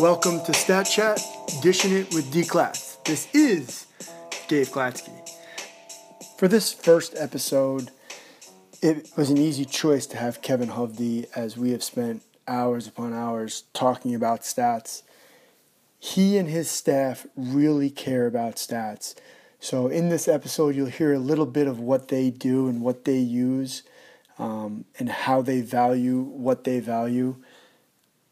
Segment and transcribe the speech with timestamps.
[0.00, 1.20] Welcome to Stat Chat,
[1.60, 3.02] dishing it with D Klatz.
[3.02, 3.86] This is
[4.46, 5.28] Dave Klatsky.
[6.38, 7.90] For this first episode,
[8.80, 13.12] it was an easy choice to have Kevin Hovde as we have spent hours upon
[13.12, 15.02] hours talking about stats.
[15.98, 19.16] He and his staff really care about stats.
[19.58, 23.04] So, in this episode, you'll hear a little bit of what they do and what
[23.04, 23.82] they use
[24.38, 27.34] um, and how they value what they value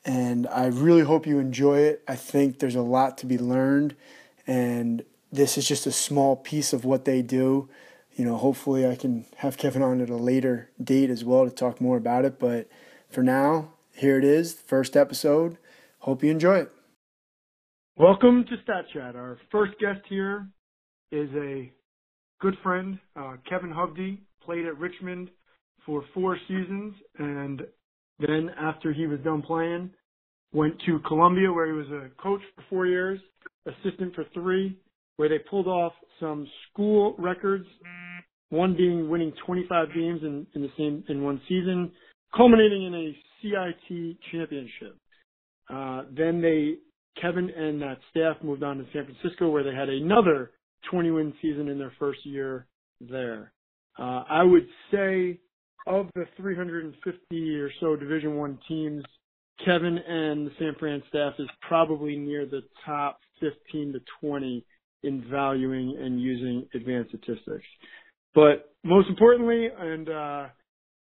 [0.06, 2.02] and I really hope you enjoy it.
[2.06, 3.97] I think there's a lot to be learned,
[4.47, 7.69] and this is just a small piece of what they do.
[8.14, 11.50] You know, hopefully, I can have Kevin on at a later date as well to
[11.50, 12.38] talk more about it.
[12.38, 12.69] But
[13.11, 15.59] for now, here it is, first episode.
[15.98, 16.73] Hope you enjoy it.
[17.97, 19.16] Welcome to Stat Chat.
[19.16, 20.47] Our first guest here
[21.11, 21.73] is a
[22.41, 25.30] good friend, uh, Kevin Hovde, played at Richmond
[25.84, 27.62] for four seasons, and
[28.19, 29.91] then after he was done playing,
[30.56, 33.20] went to Columbia where he was a coach for four years,
[33.67, 34.78] assistant for three,
[35.19, 37.67] where they pulled off some school records,
[38.48, 41.92] one being winning 25 games in, in the same in one season,
[42.34, 44.97] culminating in a CIT championship.
[45.69, 46.77] Uh, then they
[47.20, 50.52] Kevin and that staff moved on to San Francisco where they had another
[50.91, 52.67] 20 win season in their first year
[53.00, 53.52] there.
[53.98, 55.39] Uh, I would say
[55.86, 59.05] of the 350 or so Division One teams,
[59.64, 64.64] Kevin and the San Fran staff is probably near the top 15 to 20
[65.02, 67.64] in valuing and using advanced statistics.
[68.34, 70.46] But most importantly, and uh,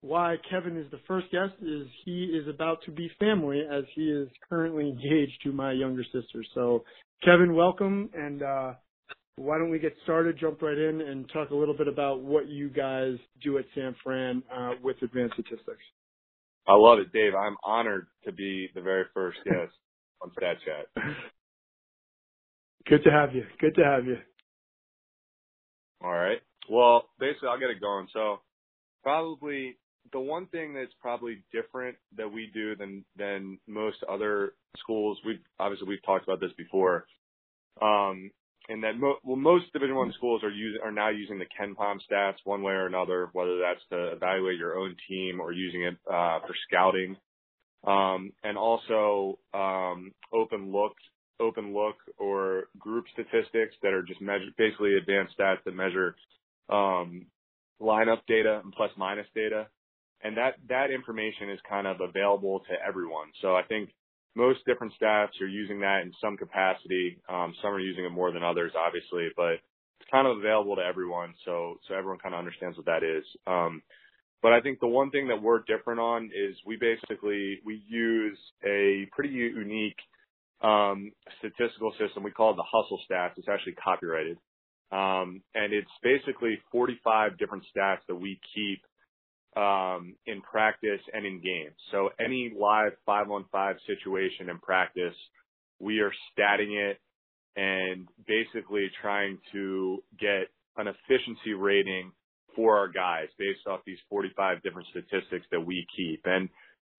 [0.01, 4.11] why Kevin is the first guest is he is about to be family as he
[4.11, 6.45] is currently engaged to my younger sister.
[6.55, 6.85] So,
[7.23, 8.73] Kevin, welcome, and uh,
[9.37, 12.49] why don't we get started, jump right in, and talk a little bit about what
[12.49, 15.83] you guys do at San Fran uh, with advanced statistics.
[16.69, 17.35] I love it, Dave.
[17.35, 19.73] I'm honored to be the very first guest
[20.23, 21.05] on Stat Chat.
[22.87, 23.45] Good to have you.
[23.61, 24.17] Good to have you.
[26.03, 26.41] All right.
[26.69, 28.07] Well, basically, I'll get it going.
[28.13, 28.41] So,
[29.03, 29.77] probably
[30.13, 35.19] the one thing that's probably different that we do than than most other schools.
[35.27, 37.07] We've obviously we've talked about this before.
[37.83, 38.31] Um,
[38.71, 41.99] and that mo- well, most Division One schools are using are now using the KenPom
[42.11, 45.97] stats one way or another, whether that's to evaluate your own team or using it
[46.07, 47.17] uh, for scouting,
[47.85, 50.93] um, and also um, open look,
[51.41, 56.15] open look or group statistics that are just measure basically advanced stats that measure
[56.69, 57.27] um,
[57.83, 59.67] lineup data and plus minus data,
[60.23, 63.27] and that that information is kind of available to everyone.
[63.43, 63.91] So I think
[64.37, 67.21] most different staffs are using that in some capacity.
[67.29, 70.83] Um, some are using it more than others, obviously, but it's kind of available to
[70.83, 73.25] everyone, so so everyone kind of understands what that is.
[73.47, 73.83] Um,
[74.43, 78.39] but I think the one thing that we're different on is we basically we use
[78.65, 79.99] a pretty unique
[80.63, 82.23] um, statistical system.
[82.23, 83.33] We call it the Hustle Stats.
[83.37, 84.39] It's actually copyrighted,
[84.93, 88.83] um, and it's basically 45 different stats that we keep
[89.57, 91.75] um, in practice and in games.
[91.91, 95.15] So any live five on five situation in practice,
[95.79, 96.99] we are statting it
[97.57, 102.13] and basically trying to get an efficiency rating
[102.55, 106.23] for our guys based off these 45 different statistics that we keep.
[106.25, 106.49] And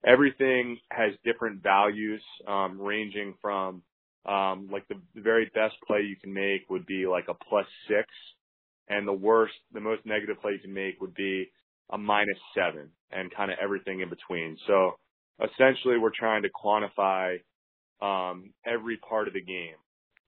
[0.06, 3.82] everything has different values, um, ranging from,
[4.26, 8.08] um, like the, very best play you can make would be like a plus six.
[8.90, 11.50] And the worst, the most negative play you can make would be
[11.92, 14.58] a minus seven and kind of everything in between.
[14.68, 14.92] So
[15.40, 17.40] essentially we're trying to quantify
[18.02, 19.76] um, every part of the game.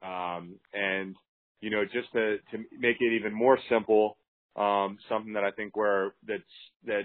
[0.01, 1.16] Um, and,
[1.62, 4.18] you know, just to, to make it even more simple,
[4.56, 6.44] um, something that I think where that's,
[6.85, 7.03] that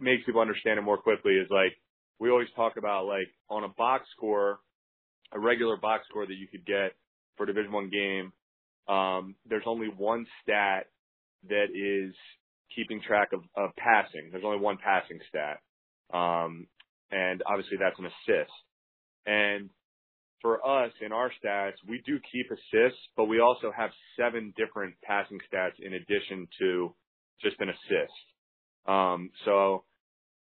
[0.00, 1.72] makes people understand it more quickly is like,
[2.18, 4.60] we always talk about like on a box score,
[5.32, 6.92] a regular box score that you could get
[7.36, 8.32] for a division one game.
[8.88, 10.86] Um, there's only one stat
[11.48, 12.14] that is
[12.74, 14.28] keeping track of, of passing.
[14.30, 15.58] There's only one passing stat.
[16.12, 16.66] Um,
[17.10, 18.52] and obviously that's an assist.
[19.26, 19.70] And
[20.40, 24.94] for us in our stats, we do keep assists, but we also have seven different
[25.02, 26.94] passing stats in addition to
[27.42, 28.12] just an assist.
[28.86, 29.84] Um, so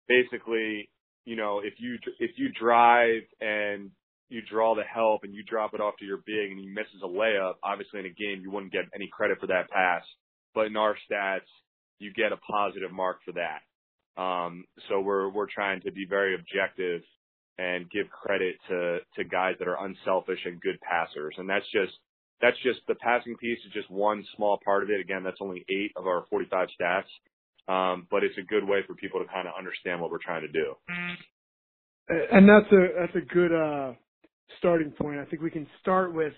[0.07, 0.89] basically,
[1.25, 3.89] you know, if you, if you drive and
[4.29, 7.01] you draw the help and you drop it off to your big and he misses
[7.03, 10.03] a layup, obviously in a game you wouldn't get any credit for that pass.
[10.53, 11.49] But in our stats,
[11.99, 13.61] you get a positive mark for that.
[14.21, 17.01] Um, so we're we're trying to be very objective
[17.57, 21.93] and give credit to to guys that are unselfish and good passers, and that's just
[22.41, 24.99] that's just the passing piece is just one small part of it.
[24.99, 27.03] Again, that's only eight of our 45 stats,
[27.71, 30.41] um, but it's a good way for people to kind of understand what we're trying
[30.41, 30.75] to do.
[32.09, 33.93] And that's a that's a good uh,
[34.59, 35.19] starting point.
[35.19, 36.33] I think we can start with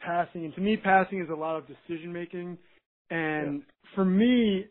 [0.00, 0.44] passing.
[0.44, 2.58] And to me, passing is a lot of decision making.
[3.10, 3.94] And yeah.
[3.94, 4.66] for me,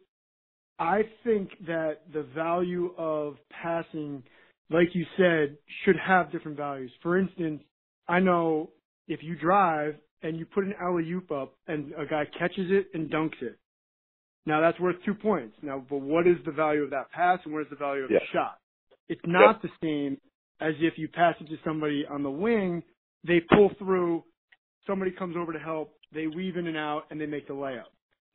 [0.79, 4.23] I think that the value of passing,
[4.69, 6.91] like you said, should have different values.
[7.01, 7.61] For instance,
[8.07, 8.69] I know
[9.07, 12.87] if you drive and you put an alley oop up and a guy catches it
[12.93, 13.57] and dunks it,
[14.45, 15.55] now that's worth two points.
[15.61, 18.11] Now, but what is the value of that pass and what is the value of
[18.11, 18.19] yeah.
[18.19, 18.57] the shot?
[19.09, 20.17] It's not the same
[20.61, 22.83] as if you pass it to somebody on the wing,
[23.25, 24.23] they pull through,
[24.85, 27.83] somebody comes over to help, they weave in and out, and they make the layup.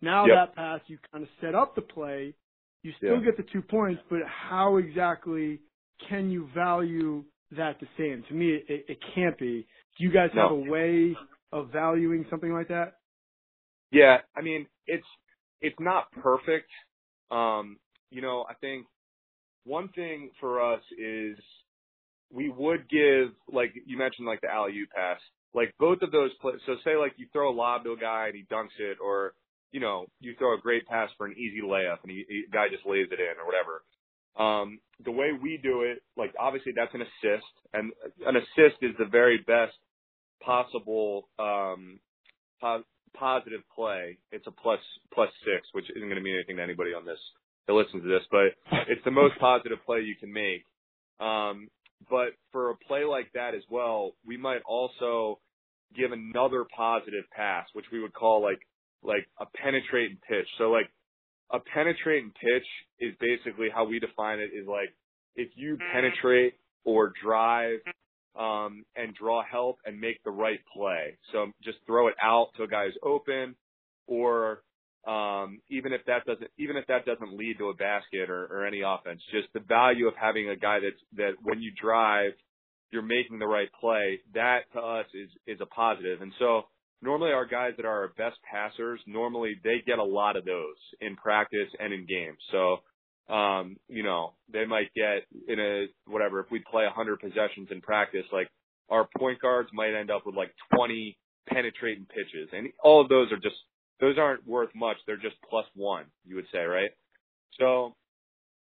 [0.02, 0.34] Now yep.
[0.36, 2.34] that pass, you kind of set up the play.
[2.82, 3.24] You still yeah.
[3.26, 5.60] get the two points, but how exactly
[6.08, 8.24] can you value that the same?
[8.28, 9.66] To me, it, it can't be.
[9.96, 10.42] Do you guys no.
[10.42, 11.16] have a way
[11.52, 12.94] of valuing something like that?
[13.92, 15.06] Yeah, I mean, it's
[15.60, 16.70] it's not perfect.
[17.30, 17.78] Um,
[18.10, 18.86] you know, I think
[19.64, 21.38] one thing for us is
[22.32, 25.20] we would give like you mentioned like the alley oop pass.
[25.54, 26.56] Like both of those plays.
[26.66, 29.34] So say like you throw a lob to a guy and he dunks it, or
[29.72, 32.68] you know you throw a great pass for an easy layup and he, he guy
[32.70, 33.82] just lays it in or whatever.
[34.38, 37.92] Um, the way we do it, like obviously that's an assist, and
[38.26, 39.74] an assist is the very best
[40.40, 42.00] possible um,
[42.60, 42.84] po-
[43.14, 44.18] positive play.
[44.30, 44.80] It's a plus
[45.12, 47.18] plus six, which isn't going to mean anything to anybody on this
[47.66, 48.56] that listens to this, but
[48.88, 50.64] it's the most positive play you can make.
[51.20, 51.68] Um,
[52.10, 55.38] but for a play like that as well, we might also
[55.94, 58.60] give another positive pass, which we would call like
[59.02, 60.46] like a penetrating pitch.
[60.58, 60.90] So like
[61.50, 62.66] a penetrating pitch
[63.00, 64.94] is basically how we define it is like
[65.36, 66.54] if you penetrate
[66.84, 67.78] or drive
[68.38, 71.18] um, and draw help and make the right play.
[71.32, 73.54] So just throw it out to a guy who's open,
[74.06, 74.62] or
[75.06, 78.66] um, even if that doesn't even if that doesn't lead to a basket or, or
[78.66, 82.32] any offense, just the value of having a guy that's that when you drive,
[82.90, 84.20] you're making the right play.
[84.34, 86.22] That to us is is a positive.
[86.22, 86.62] And so
[87.02, 90.76] normally our guys that are our best passers, normally they get a lot of those
[91.00, 92.38] in practice and in games.
[92.50, 92.78] So
[93.28, 97.80] um, you know, they might get in a whatever, if we play 100 possessions in
[97.80, 98.48] practice, like
[98.88, 101.16] our point guards might end up with like 20
[101.48, 102.48] penetrating pitches.
[102.52, 103.56] And all of those are just,
[104.00, 104.96] those aren't worth much.
[105.06, 106.90] They're just plus one, you would say, right?
[107.58, 107.94] So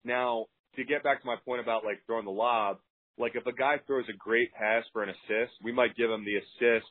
[0.05, 0.45] now
[0.75, 2.77] to get back to my point about like throwing the lob,
[3.17, 6.25] like if a guy throws a great pass for an assist, we might give him
[6.25, 6.87] the assist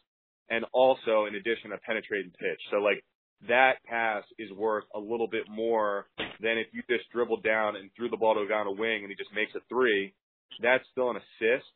[0.53, 2.61] and also in addition a penetrating pitch.
[2.71, 3.03] So like
[3.49, 7.91] that pass is worth a little bit more than if you just dribbled down and
[7.97, 10.15] threw the ball to a guy on a wing and he just makes a three.
[10.61, 11.67] That's still an assist,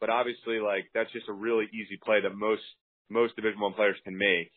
[0.00, 2.62] but obviously like that's just a really easy play that most
[3.10, 4.50] most Division One players can make.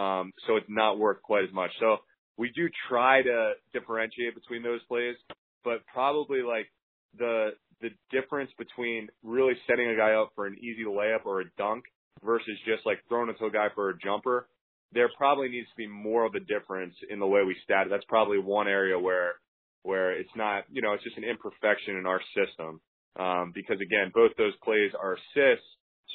[0.00, 1.72] Um, so it's not worth quite as much.
[1.80, 1.96] So
[2.38, 5.16] we do try to differentiate between those plays,
[5.64, 6.70] but probably like
[7.18, 11.44] the the difference between really setting a guy up for an easy layup or a
[11.58, 11.82] dunk
[12.24, 14.48] versus just like throwing it to a guy for a jumper
[14.92, 17.90] there probably needs to be more of a difference in the way we stat it.
[17.90, 19.34] That's probably one area where
[19.82, 22.80] where it's not, you know, it's just an imperfection in our system.
[23.18, 25.66] Um, because again, both those plays are assists,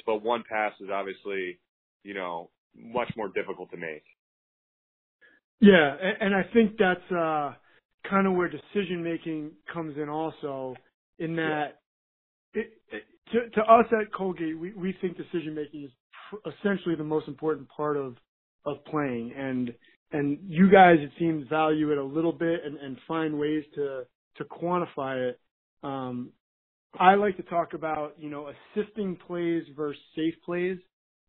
[0.05, 1.59] but one pass is obviously,
[2.03, 4.03] you know, much more difficult to make.
[5.61, 7.53] Yeah, and I think that's uh,
[8.09, 10.75] kind of where decision making comes in also,
[11.17, 11.81] in that
[12.53, 12.61] yeah.
[12.61, 15.91] it, it, to, to us at Colgate, we, we think decision making is
[16.29, 18.15] pr- essentially the most important part of
[18.65, 19.71] of playing and
[20.11, 24.03] and you guys it seems value it a little bit and, and find ways to
[24.37, 25.39] to quantify it.
[25.83, 26.31] Um,
[26.99, 30.77] I like to talk about you know assisting plays versus safe plays,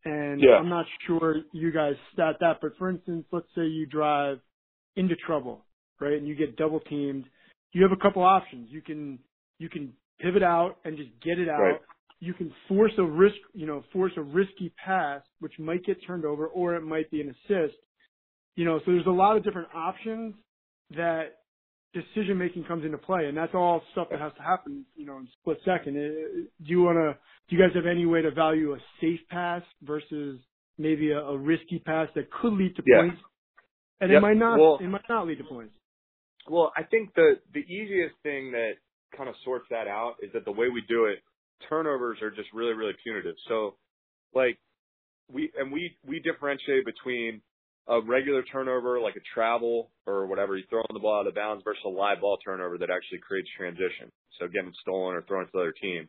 [0.05, 0.57] and yeah.
[0.57, 4.39] I'm not sure you guys stat that, but for instance, let's say you drive
[4.97, 5.65] into trouble,
[6.01, 7.25] right, and you get double teamed.
[7.73, 8.69] You have a couple options.
[8.71, 9.19] You can
[9.59, 11.81] you can pivot out and just get it out, right
[12.21, 16.25] you can force a risk, you know, force a risky pass, which might get turned
[16.25, 17.77] over, or it might be an assist.
[18.55, 20.35] You know, so there's a lot of different options
[20.97, 21.41] that
[21.93, 25.19] decision making comes into play, and that's all stuff that has to happen, you know,
[25.19, 25.97] in split second.
[25.97, 27.19] Uh, do you want to?
[27.49, 30.41] Do you guys have any way to value a safe pass versus
[30.79, 33.03] maybe a, a risky pass that could lead to yeah.
[33.03, 33.19] points,
[34.01, 34.19] and yep.
[34.19, 34.59] it might not.
[34.59, 35.75] Well, it might not lead to points.
[36.49, 38.73] Well, I think the the easiest thing that
[39.17, 41.19] kind of sorts that out is that the way we do it
[41.69, 43.37] turnovers are just really, really punitive.
[43.49, 43.77] So,
[44.35, 44.59] like,
[45.33, 47.41] we and we we differentiate between
[47.89, 51.35] a regular turnover, like a travel or whatever, you throw on the ball out of
[51.35, 54.11] bounds, versus a live ball turnover that actually creates transition.
[54.39, 56.09] So getting stolen or thrown to the other team.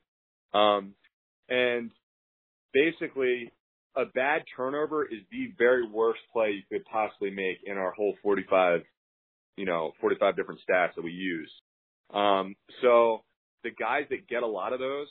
[0.53, 0.93] Um,
[1.49, 1.91] and
[2.73, 3.51] basically,
[3.95, 8.15] a bad turnover is the very worst play you could possibly make in our whole
[8.23, 8.81] 45,
[9.55, 11.51] you know, 45 different stats that we use.
[12.13, 13.23] Um, so
[13.63, 15.07] the guys that get a lot of those,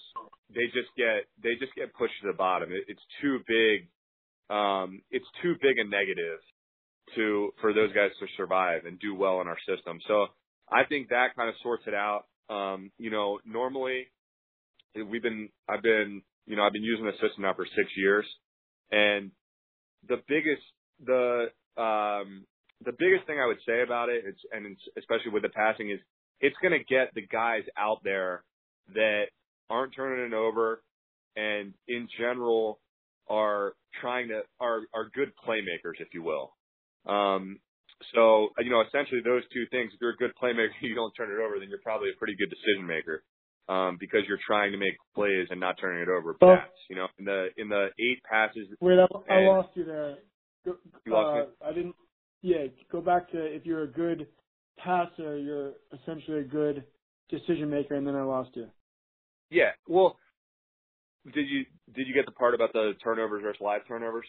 [0.54, 2.70] they just get they just get pushed to the bottom.
[2.72, 3.88] It, it's too big.
[4.48, 6.38] Um, it's too big a negative
[7.14, 9.98] to for those guys to survive and do well in our system.
[10.06, 10.26] So
[10.70, 12.24] I think that kind of sorts it out.
[12.48, 14.06] Um, you know, normally
[14.94, 18.26] we've been I've been you know I've been using the system now for six years,
[18.90, 19.30] and
[20.08, 20.62] the biggest
[21.04, 22.46] the um,
[22.84, 26.00] the biggest thing I would say about it, it's, and especially with the passing, is
[26.40, 28.44] it's going to get the guys out there
[28.94, 29.24] that
[29.70, 30.82] aren't turning it over,
[31.36, 32.78] and in general
[33.28, 36.52] are trying to are are good playmakers, if you will.
[37.06, 37.58] Um,
[38.14, 39.92] so you know, essentially those two things.
[39.94, 42.36] If you're a good playmaker, you don't turn it over, then you're probably a pretty
[42.36, 43.22] good decision maker.
[43.68, 46.34] Um, because you're trying to make plays and not turning it over.
[46.34, 48.68] Pass, you know, in the in the eight passes.
[48.80, 50.18] Wait, I, I lost you there.
[50.64, 51.96] Go- You lost uh, I didn't.
[52.42, 54.28] Yeah, go back to if you're a good
[54.78, 56.84] passer, you're essentially a good
[57.30, 58.68] decision maker, and then I lost you.
[59.50, 59.70] Yeah.
[59.86, 60.18] Well,
[61.32, 61.64] did you
[61.94, 64.26] did you get the part about the turnovers versus live turnovers?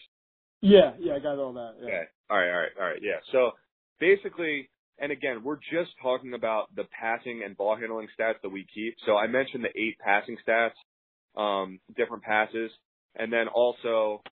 [0.60, 1.74] Yeah, yeah, I got all that.
[1.80, 1.86] Yeah.
[1.86, 2.02] Okay.
[2.30, 2.50] All right.
[2.50, 2.70] All right.
[2.80, 3.00] All right.
[3.02, 3.20] Yeah.
[3.32, 3.52] So
[4.00, 8.66] basically, and again, we're just talking about the passing and ball handling stats that we
[8.74, 8.96] keep.
[9.06, 10.72] So I mentioned the eight passing stats,
[11.40, 12.70] um, different passes,
[13.14, 14.22] and then also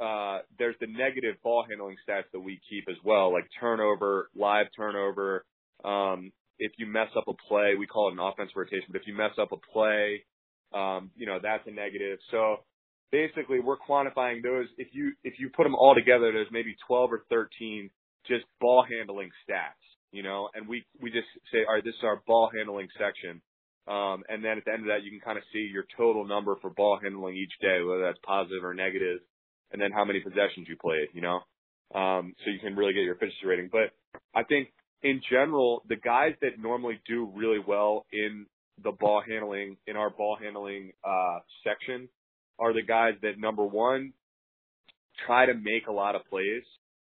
[0.00, 4.66] uh, there's the negative ball handling stats that we keep as well, like turnover, live
[4.76, 5.44] turnover.
[5.84, 9.06] Um, if you mess up a play, we call it an offense rotation, but if
[9.06, 10.24] you mess up a play,
[10.74, 12.18] um, you know, that's a negative.
[12.30, 12.56] So
[13.12, 14.66] basically we're quantifying those.
[14.78, 17.90] If you, if you put them all together, there's maybe 12 or 13
[18.26, 22.04] just ball handling stats, you know, and we, we just say, all right, this is
[22.04, 23.40] our ball handling section.
[23.86, 26.26] Um, and then at the end of that, you can kind of see your total
[26.26, 29.20] number for ball handling each day, whether that's positive or negative,
[29.72, 31.40] and then how many possessions you played, you know?
[31.94, 33.68] Um, so you can really get your efficiency rating.
[33.70, 33.92] But
[34.34, 34.68] I think
[35.02, 38.46] in general, the guys that normally do really well in
[38.82, 42.08] the ball handling, in our ball handling, uh, section
[42.58, 44.12] are the guys that number one,
[45.26, 46.62] try to make a lot of plays.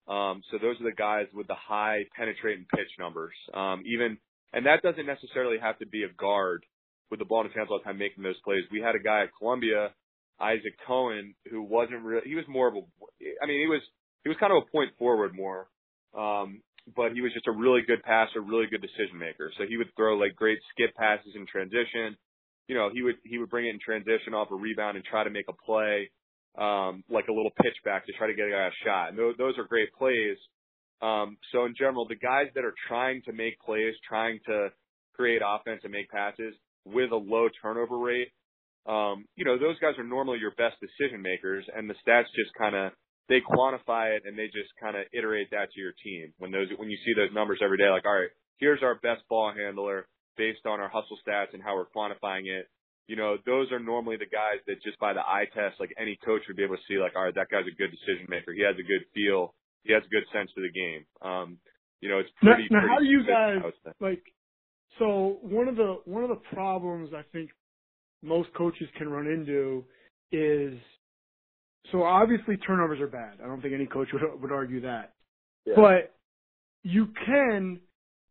[0.09, 3.35] Um, so those are the guys with the high penetrate and pitch numbers.
[3.55, 4.19] Um, even,
[4.53, 6.65] and that doesn't necessarily have to be a guard
[7.11, 8.63] with the ball in his hands all the time making those plays.
[8.71, 9.91] We had a guy at Columbia,
[10.41, 12.81] Isaac Cohen, who wasn't really, he was more of a,
[13.43, 13.83] I mean, he was,
[14.25, 15.69] he was kind of a point forward more.
[16.17, 16.63] Um,
[16.97, 19.53] but he was just a really good passer, really good decision maker.
[19.59, 22.17] So he would throw like great skip passes in transition.
[22.69, 25.25] You know, he would, he would bring it in transition off a rebound and try
[25.25, 26.11] to make a play
[26.59, 29.11] um, like a little pitch back to try to get a guy a shot.
[29.11, 30.37] And those, those are great plays.
[31.03, 34.69] Um, so in general, the guys that are trying to make plays, trying to
[35.15, 36.55] create offense and make passes
[36.85, 38.29] with a low turnover rate,
[38.87, 42.53] um, you know, those guys are normally your best decision makers and the stats just
[42.57, 42.93] kind of,
[43.29, 46.33] they quantify it and they just kind of iterate that to your team.
[46.39, 49.23] When those, when you see those numbers every day, like, all right, here's our best
[49.29, 50.07] ball handler
[50.37, 52.67] based on our hustle stats and how we're quantifying it
[53.11, 56.17] you know, those are normally the guys that just by the eye test, like any
[56.25, 58.55] coach would be able to see, like, all right, that guy's a good decision maker.
[58.55, 59.53] He has a good feel.
[59.83, 61.03] He has a good sense to the game.
[61.19, 61.59] Um,
[61.99, 62.71] you know, it's pretty.
[62.71, 63.91] now pretty how do you guys I would say.
[63.99, 64.23] like?
[65.03, 67.51] So one of the one of the problems I think
[68.23, 69.85] most coaches can run into
[70.33, 70.79] is
[71.93, 73.39] so obviously turnovers are bad.
[73.43, 75.15] I don't think any coach would would argue that.
[75.77, 76.15] But
[76.83, 77.81] you can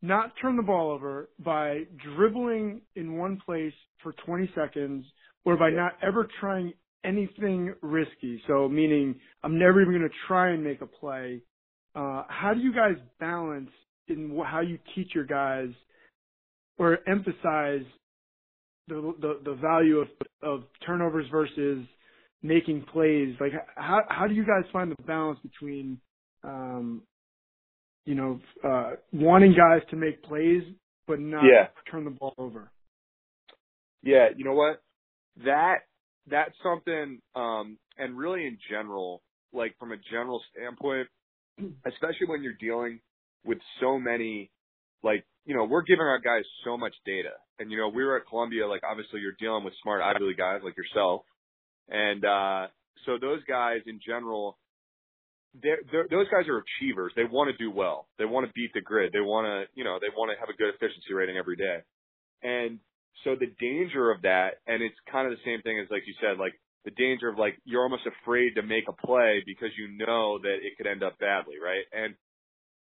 [0.02, 1.84] not turn the ball over by
[2.16, 5.06] dribbling in one place for 20 seconds
[5.46, 5.76] or by Yeah.
[5.76, 8.42] not ever trying anything risky.
[8.48, 11.42] So meaning I'm never even going to try and make a play.
[11.96, 13.70] Uh, how do you guys balance
[14.08, 15.70] in wh- how you teach your guys
[16.78, 17.86] or emphasize
[18.90, 20.08] the, the, the value of,
[20.42, 21.86] of turnovers versus
[22.44, 23.36] making plays?
[23.40, 26.00] Like how, how do you guys find the balance between,
[26.44, 27.04] um,
[28.06, 30.64] you know, uh, wanting guys to make plays,
[31.08, 31.68] but not Yeah.
[31.92, 32.72] turn the ball over.
[34.02, 34.82] Yeah, you know what?
[35.46, 35.80] That
[36.30, 39.22] that's something um and really in general,
[39.54, 41.08] like from a general standpoint,
[41.86, 43.00] especially when you're dealing
[43.46, 44.50] with so many
[45.04, 47.34] like, you know, we're giving our guys so much data.
[47.58, 50.38] And you know, we were at Columbia, like obviously you're dealing with smart Ivy League
[50.38, 51.26] guys like yourself.
[51.90, 52.68] And uh
[53.08, 54.60] so those guys in general
[55.60, 57.12] they're, they're, those guys are achievers.
[57.16, 58.08] They want to do well.
[58.20, 59.12] They want to beat the grid.
[59.12, 61.82] They want to, you know, they want to have a good efficiency rating every day.
[62.44, 62.78] And
[63.24, 66.14] so the danger of that, and it's kind of the same thing as like you
[66.22, 66.54] said, like
[66.86, 70.62] the danger of like you're almost afraid to make a play because you know that
[70.62, 71.90] it could end up badly, right?
[71.90, 72.14] And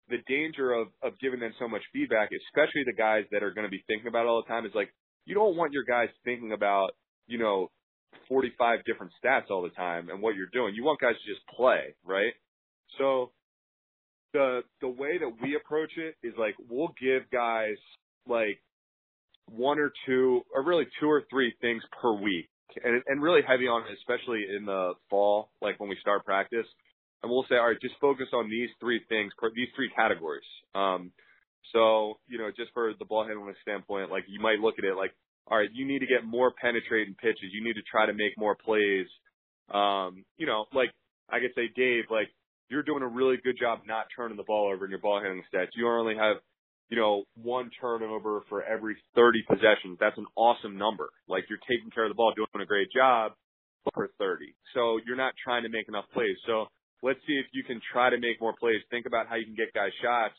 [0.10, 3.66] the danger of of giving them so much feedback, especially the guys that are going
[3.66, 4.94] to be thinking about it all the time, is like
[5.26, 6.92] you don't want your guys thinking about
[7.28, 7.72] you know
[8.30, 10.76] 45 different stats all the time and what you're doing.
[10.76, 12.34] You want guys to just play, right?
[12.98, 13.32] So
[14.34, 17.78] the the way that we approach it is like we'll give guys
[18.28, 18.60] like
[19.48, 22.50] one or two, or really two or three things per week,
[22.84, 26.66] and and really heavy on it, especially in the fall, like when we start practice.
[27.26, 30.46] And we'll say, all right, just focus on these three things, these three categories.
[30.76, 31.10] Um,
[31.74, 34.94] so you know, just for the ball handling standpoint, like you might look at it
[34.94, 35.10] like,
[35.48, 37.50] all right, you need to get more penetrating pitches.
[37.50, 39.08] You need to try to make more plays.
[39.74, 40.92] Um, you know, like
[41.28, 42.30] I could say, Dave, like
[42.70, 45.44] you're doing a really good job not turning the ball over in your ball handling
[45.52, 45.74] stats.
[45.74, 46.38] You only have
[46.90, 49.98] you know, one turnover for every 30 possessions.
[50.00, 51.10] That's an awesome number.
[51.28, 53.32] Like you're taking care of the ball, doing a great job
[53.94, 54.54] for 30.
[54.74, 56.38] So you're not trying to make enough plays.
[56.46, 56.68] So
[57.02, 58.82] let's see if you can try to make more plays.
[58.90, 60.34] Think about how you can get guys shots.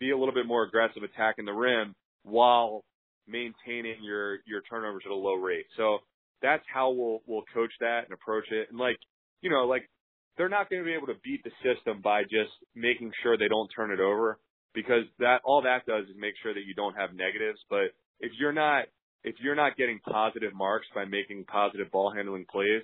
[0.00, 1.94] Be a little bit more aggressive attacking the rim
[2.24, 2.84] while
[3.26, 5.66] maintaining your your turnovers at a low rate.
[5.76, 5.98] So
[6.42, 8.68] that's how we'll we'll coach that and approach it.
[8.70, 8.96] And like,
[9.40, 9.88] you know, like
[10.36, 13.48] they're not going to be able to beat the system by just making sure they
[13.48, 14.38] don't turn it over
[14.74, 17.60] because that all that does is make sure that you don't have negatives.
[17.68, 18.86] But if you're not
[19.24, 22.82] if you're not getting positive marks by making positive ball handling plays,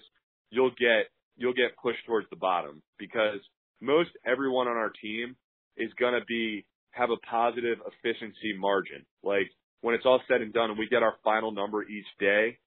[0.50, 3.40] you'll get you'll get pushed towards the bottom because
[3.80, 5.36] most everyone on our team
[5.76, 9.06] is going to be have a positive efficiency margin.
[9.22, 9.48] Like
[9.80, 12.58] when it's all said and done and we get our final number each day,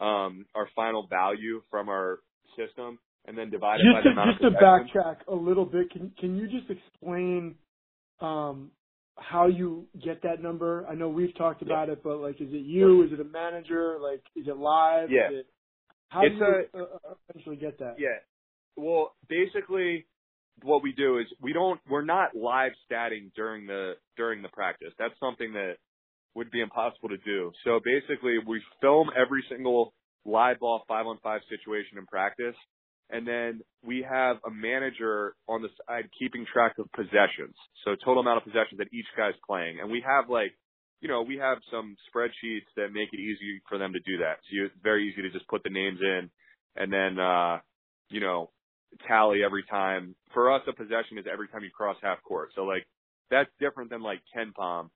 [0.00, 2.20] um, our final value from our
[2.56, 5.66] system and then divide just it by to, the amount just to backtrack a little
[5.66, 7.56] bit, can can you just explain
[8.20, 8.70] um,
[9.16, 10.86] how you get that number?
[10.88, 11.94] I know we've talked about yeah.
[11.94, 13.04] it, but like, is it you?
[13.04, 13.98] Is it a manager?
[14.00, 15.10] Like, is it live?
[15.10, 15.28] Yeah.
[15.28, 15.46] Is it,
[16.10, 17.96] how it's do you a, uh, eventually get that?
[17.98, 18.18] Yeah.
[18.76, 20.06] Well, basically,
[20.62, 24.92] what we do is we don't we're not live statting during the during the practice.
[24.98, 25.74] That's something that
[26.34, 27.52] would be impossible to do.
[27.64, 32.54] So basically, we film every single live ball five on five situation in practice,
[33.10, 37.54] and then we have a manager on the side keeping track of possessions.
[37.84, 39.80] So total amount of possessions that each guy's playing.
[39.80, 40.52] And we have like,
[41.00, 44.38] you know, we have some spreadsheets that make it easy for them to do that.
[44.44, 46.30] So it's very easy to just put the names in
[46.76, 47.58] and then, uh,
[48.10, 48.50] you know,
[49.08, 50.14] tally every time.
[50.34, 52.50] For us, a possession is every time you cross half court.
[52.54, 52.86] So like,
[53.30, 54.90] that's different than like KenPom.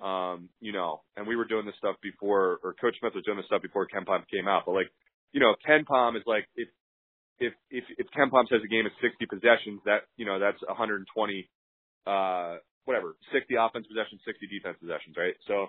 [0.00, 3.36] Um, you know, and we were doing this stuff before, or Coach Smith was doing
[3.36, 4.62] this stuff before KenPom came out.
[4.64, 4.90] But like,
[5.32, 6.68] you know, KenPom is like, if
[7.40, 11.50] if if if KenPom says a game is 60 possessions, that you know that's 120,
[12.06, 12.56] uh,
[12.88, 15.36] whatever, 60 offense possessions, 60 defense possessions, right?
[15.44, 15.68] So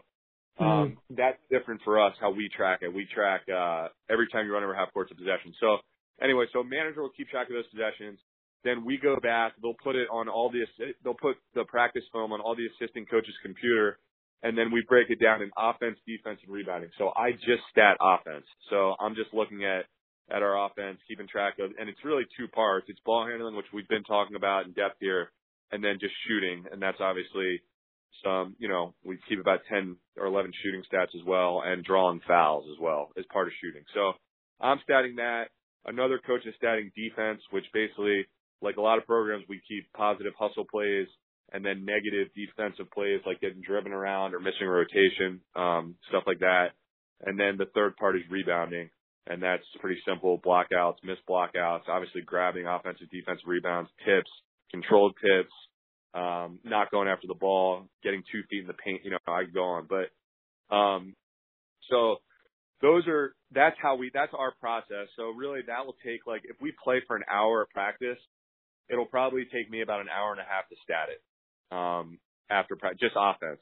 [0.63, 1.19] um, mm.
[1.19, 2.87] that's different for us how we track it.
[2.87, 5.51] We track uh, every time you run over half courts of possession.
[5.59, 5.83] So
[6.23, 8.23] anyway, so manager will keep track of those possessions.
[8.63, 9.53] Then we go back.
[9.61, 10.63] They'll put it on all the
[11.03, 13.99] they'll put the practice film on all the assistant coaches' computer,
[14.43, 16.91] and then we break it down in offense, defense, and rebounding.
[16.97, 18.43] So I just stat offense.
[18.69, 19.87] So I'm just looking at
[20.31, 22.85] at our offense, keeping track of, and it's really two parts.
[22.87, 25.31] It's ball handling, which we've been talking about in depth here,
[25.71, 27.61] and then just shooting, and that's obviously
[28.23, 32.21] some, you know, we keep about 10 or 11 shooting stats as well, and drawing
[32.27, 33.83] fouls as well as part of shooting.
[33.93, 34.13] So
[34.59, 35.45] I'm statting that.
[35.85, 38.25] Another coach is statting defense, which basically,
[38.61, 41.07] like a lot of programs, we keep positive hustle plays
[41.51, 46.39] and then negative defensive plays like getting driven around or missing rotation, um, stuff like
[46.39, 46.71] that.
[47.25, 48.89] And then the third part is rebounding
[49.29, 50.39] and that's pretty simple.
[50.39, 54.29] Blockouts, missed blockouts, obviously grabbing offensive, defensive rebounds, tips,
[54.71, 55.53] controlled tips,
[56.13, 59.01] um, not going after the ball, getting two feet in the paint.
[59.03, 61.15] You know, I could go on, but um,
[61.89, 62.17] so
[62.81, 65.07] those are that's how we that's our process.
[65.15, 68.19] So really, that will take like if we play for an hour of practice,
[68.89, 71.21] it'll probably take me about an hour and a half to stat it
[71.75, 73.61] um, after practice, just offense.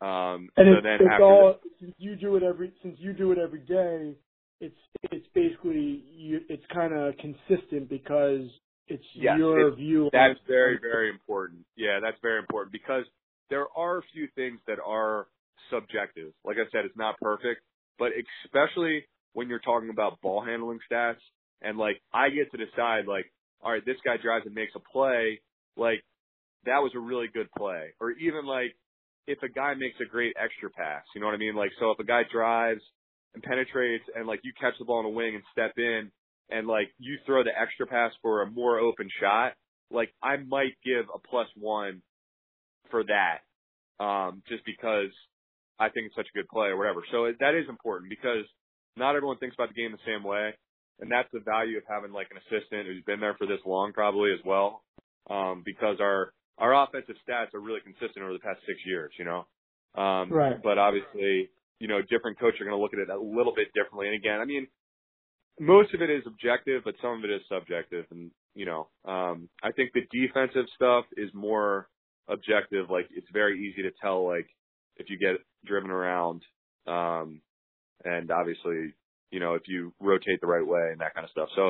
[0.00, 2.96] Um, and so it's, then it's after all the, since you do it every since
[2.98, 4.14] you do it every day
[4.60, 4.76] it's
[5.10, 8.48] it's basically you, it's kind of consistent because
[8.88, 10.10] it's yes, your it's, view.
[10.12, 11.60] That's very very important.
[11.76, 13.04] Yeah, that's very important because
[13.50, 15.26] there are a few things that are
[15.70, 16.32] subjective.
[16.44, 17.62] Like I said, it's not perfect,
[17.98, 18.12] but
[18.44, 21.22] especially when you're talking about ball handling stats
[21.62, 23.30] and like I get to decide like,
[23.62, 25.40] all right, this guy drives and makes a play,
[25.76, 26.02] like
[26.64, 27.94] that was a really good play.
[28.00, 28.74] Or even like
[29.26, 31.56] if a guy makes a great extra pass, you know what I mean?
[31.56, 32.82] Like so if a guy drives
[33.34, 36.10] and penetrates and like you catch the ball in a wing and step in
[36.50, 39.52] and like you throw the extra pass for a more open shot,
[39.90, 42.02] like I might give a plus one
[42.90, 43.40] for that.
[44.02, 45.10] Um, just because
[45.78, 47.02] I think it's such a good play or whatever.
[47.10, 48.46] So that is important because
[48.96, 50.54] not everyone thinks about the game the same way.
[51.00, 53.92] And that's the value of having like an assistant who's been there for this long
[53.92, 54.82] probably as well.
[55.30, 59.24] Um, because our, our offensive stats are really consistent over the past six years, you
[59.24, 59.46] know?
[60.00, 60.62] Um, right.
[60.62, 63.68] but obviously you know, different coaches are going to look at it a little bit
[63.74, 64.06] differently.
[64.08, 64.66] And again, I mean,
[65.60, 68.06] most of it is objective, but some of it is subjective.
[68.10, 71.88] And, you know, um, I think the defensive stuff is more
[72.28, 72.90] objective.
[72.90, 74.48] Like it's very easy to tell, like,
[74.96, 76.42] if you get driven around,
[76.86, 77.42] Um,
[78.04, 78.94] and obviously,
[79.30, 81.48] you know, if you rotate the right way and that kind of stuff.
[81.56, 81.64] So,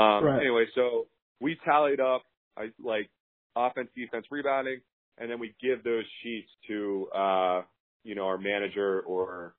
[0.00, 0.40] um, Right.
[0.40, 1.08] anyway, so
[1.40, 2.22] we tallied up,
[2.56, 3.10] I like
[3.56, 4.80] offense, defense, rebounding,
[5.18, 7.62] and then we give those sheets to, uh,
[8.04, 9.54] you know, our manager or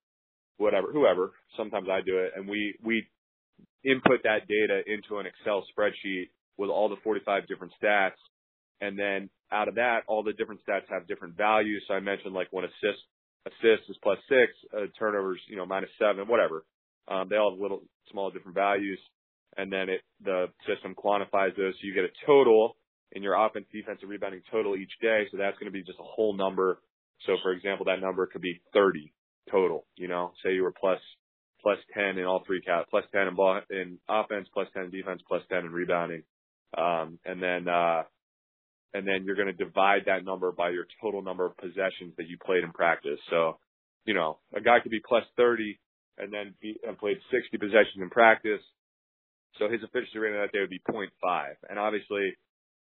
[0.57, 1.33] whatever, whoever.
[1.57, 3.07] Sometimes I do it and we, we
[3.83, 8.19] input that data into an Excel spreadsheet with all the 45 different stats.
[8.81, 11.83] And then out of that, all the different stats have different values.
[11.87, 13.01] So I mentioned like when assist,
[13.45, 16.65] assist is plus six, uh, turnovers, you know, minus seven, whatever.
[17.07, 18.99] Um, they all have little, small different values.
[19.57, 21.73] And then it, the system quantifies those.
[21.73, 22.75] So you get a total
[23.11, 25.23] in your offense, defensive rebounding total each day.
[25.31, 26.79] So that's going to be just a whole number.
[27.25, 29.11] So for example, that number could be 30
[29.51, 30.99] total, you know, say you were plus,
[31.61, 34.91] plus 10 in all three cat, plus 10 in ball, in offense, plus 10 in
[34.91, 36.23] defense, plus 10 in rebounding.
[36.77, 38.03] Um, and then, uh,
[38.93, 42.27] and then you're going to divide that number by your total number of possessions that
[42.27, 43.19] you played in practice.
[43.29, 43.59] So,
[44.05, 45.79] you know, a guy could be plus 30
[46.17, 48.61] and then be, and played 60 possessions in practice.
[49.57, 51.09] So his efficiency rating that day would be 0.5.
[51.69, 52.33] And obviously,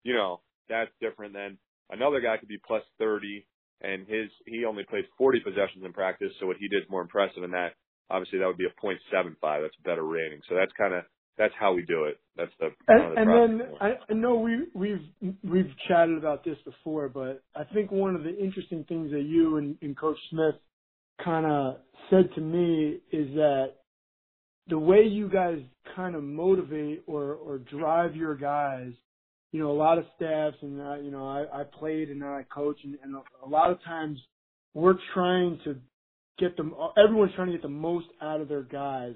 [0.05, 1.59] you know, that's different than
[1.91, 3.47] another guy could be plus 30
[3.83, 6.31] and his, he only played 40 possessions in practice.
[6.39, 7.75] So what he did is more impressive than that.
[8.13, 9.37] Obviously that would be a 0.75.
[9.41, 10.41] That's a better rating.
[10.49, 11.05] So that's kind of,
[11.39, 12.19] that's how we do it.
[12.37, 16.59] That's the, And, the and then I, I know we we've we've chatted about this
[16.65, 20.57] before, but I think one of the interesting things that you and, and Coach Smith
[21.25, 21.77] kind of
[22.11, 23.75] said to me is that
[24.69, 25.59] the way you guys
[25.97, 28.93] kind of motivate or or drive your guys,
[29.53, 32.37] you know, a lot of staffs and uh, you know I, I played and now
[32.37, 34.19] I coach and, and a lot of times
[34.75, 35.77] we're trying to
[36.39, 36.75] get them.
[36.97, 39.15] Everyone's trying to get the most out of their guys,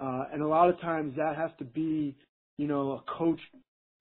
[0.00, 2.16] uh, and a lot of times that has to be,
[2.58, 3.40] you know, a coach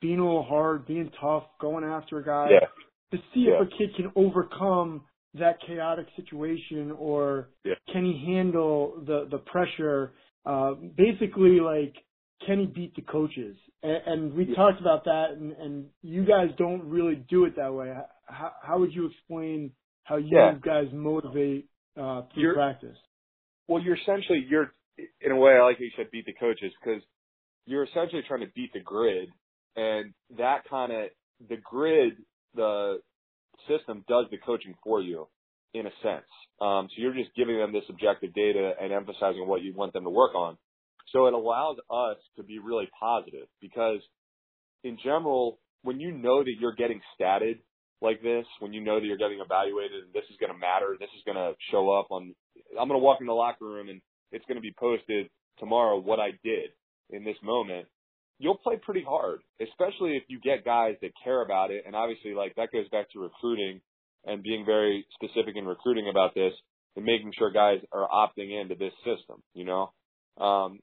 [0.02, 2.68] being a little hard, being tough, going after a guy Yeah.
[3.12, 3.62] to see Yeah.
[3.62, 5.04] if a kid can overcome
[5.36, 7.76] that chaotic situation or Yeah.
[7.90, 10.14] can he handle the the pressure.
[10.46, 11.96] Uh, basically, like
[12.46, 13.58] can he beat the coaches?
[13.84, 17.74] And, and we talked about that, and, and you guys don't really do it that
[17.74, 17.94] way.
[18.28, 19.72] How, how would you explain
[20.06, 21.68] how you guys motivate
[22.00, 22.98] uh, through You're- practice?
[23.68, 24.72] Well, you're essentially you're
[25.22, 27.04] in a way I like how you said beat the coaches because
[27.66, 29.30] you're essentially trying to beat the grid,
[29.76, 31.10] and that kind of
[31.48, 32.14] the grid
[32.56, 33.00] the
[33.68, 35.28] system does the coaching for you
[35.74, 36.26] in a sense.
[36.60, 40.04] Um, so you're just giving them this objective data and emphasizing what you want them
[40.04, 40.58] to work on.
[41.12, 44.00] So it allows us to be really positive because
[44.84, 47.60] in general, when you know that you're getting statted
[48.02, 50.96] like this, when you know that you're getting evaluated and this is going to matter,
[51.00, 52.34] this is going to show up on,
[52.80, 56.00] I'm going to walk in the locker room and it's going to be posted tomorrow
[56.00, 56.72] what I did
[57.10, 57.88] in this moment.
[58.38, 61.84] You'll play pretty hard, especially if you get guys that care about it.
[61.86, 63.82] And obviously, like that goes back to recruiting
[64.26, 66.54] and being very specific in recruiting about this
[66.96, 69.92] and making sure guys are opting into this system, you know?
[70.40, 70.80] Um,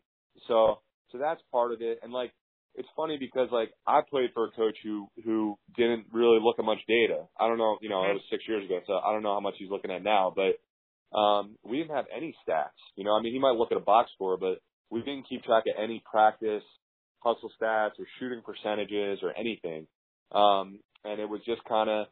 [0.48, 0.80] so,
[1.12, 2.00] so that's part of it.
[2.02, 2.32] And like,
[2.76, 6.64] it's funny because like I played for a coach who, who didn't really look at
[6.64, 7.24] much data.
[7.38, 9.40] I don't know, you know, it was six years ago, so I don't know how
[9.40, 10.60] much he's looking at now, but,
[11.16, 13.80] um, we didn't have any stats, you know, I mean, he might look at a
[13.80, 14.60] box score, but
[14.90, 16.62] we didn't keep track of any practice,
[17.20, 19.86] hustle stats or shooting percentages or anything.
[20.32, 22.06] Um, and it was just kind of,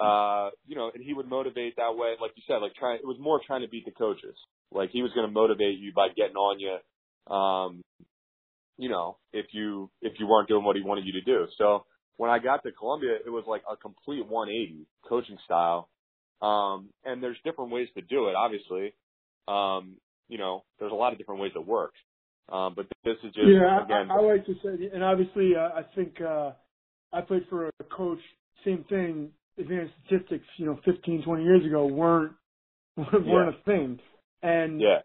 [0.00, 2.14] uh, you know, and he would motivate that way.
[2.20, 4.34] Like you said, like trying, it was more trying to beat the coaches.
[4.72, 7.82] Like he was going to motivate you by getting on you, um,
[8.76, 11.46] you know, if you, if you weren't doing what he wanted you to do.
[11.58, 11.84] So
[12.16, 15.88] when I got to Columbia, it was like a complete 180 coaching style.
[16.42, 18.94] Um, and there's different ways to do it, obviously.
[19.48, 19.96] Um,
[20.28, 21.98] you know, there's a lot of different ways it works.
[22.52, 25.68] Um, but this is just, yeah, again, I, I like to say, and obviously, uh,
[25.74, 26.52] I think uh,
[27.12, 28.18] I played for a coach.
[28.64, 29.30] Same thing.
[29.58, 32.32] Advanced statistics, you know, 15, 20 years ago weren't
[32.96, 34.00] weren't a thing,
[34.42, 34.98] and yeah,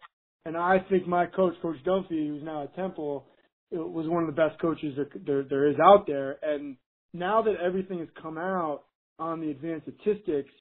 [0.46, 3.26] and I think my coach, Coach Dunphy, who's now at Temple,
[3.72, 6.38] was one of the best coaches that there there is out there.
[6.44, 6.76] And
[7.14, 8.84] now that everything has come out
[9.20, 10.52] on the advanced statistics,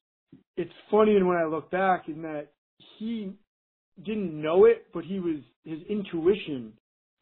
[0.56, 1.16] it's funny.
[1.16, 2.48] And when I look back, in that
[2.98, 3.32] he
[4.04, 6.72] didn't know it, but he was his intuition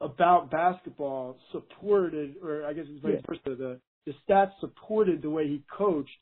[0.01, 3.21] about basketball supported, or I guess it's vice Yeah.
[3.27, 3.57] versa.
[3.57, 6.19] The the stats supported the way he coached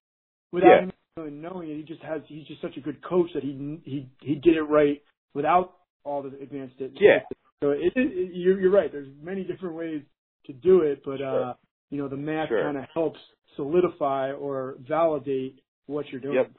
[0.53, 0.81] without Yeah.
[0.85, 1.77] him really knowing it.
[1.77, 4.63] He just has he's just such a good coach that he he he did it
[4.63, 5.03] right
[5.35, 7.03] without all the advanced statistics.
[7.03, 7.21] Yeah.
[7.65, 8.93] So it, it, you're you're right.
[8.93, 10.03] There's many different ways
[10.47, 11.55] to do it, but uh,
[11.89, 12.63] you know the math Sure.
[12.63, 13.19] kind of helps
[13.57, 16.35] solidify or validate what you're doing.
[16.35, 16.51] Yep.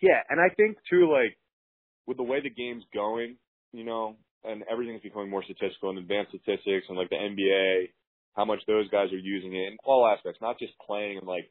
[0.00, 1.36] Yeah, and I think too, like
[2.06, 3.36] with the way the game's going,
[3.72, 7.90] you know, and everything's becoming more statistical and advanced statistics, and like the NBA,
[8.34, 11.50] how much those guys are using it in all aspects, not just playing and like.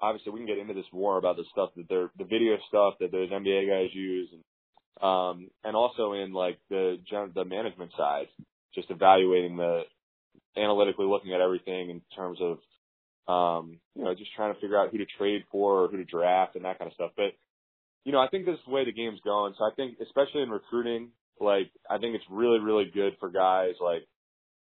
[0.00, 2.94] Obviously, we can get into this more about the stuff that they're the video stuff
[2.98, 4.42] that those NBA guys use, and
[5.00, 6.98] um, and also in like the
[7.34, 8.26] the management side,
[8.74, 9.82] just evaluating the
[10.56, 12.58] analytically looking at everything in terms of
[13.28, 16.04] um, you know just trying to figure out who to trade for or who to
[16.04, 17.12] draft and that kind of stuff.
[17.16, 17.32] But
[18.04, 19.54] you know, I think this is the way the game's going.
[19.56, 23.74] So I think, especially in recruiting, like I think it's really really good for guys
[23.80, 24.06] like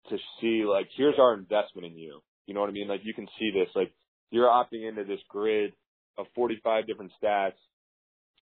[0.09, 2.21] to see like here's our investment in you.
[2.47, 2.88] You know what I mean?
[2.88, 3.91] Like you can see this like
[4.31, 5.73] you're opting into this grid
[6.17, 7.53] of 45 different stats.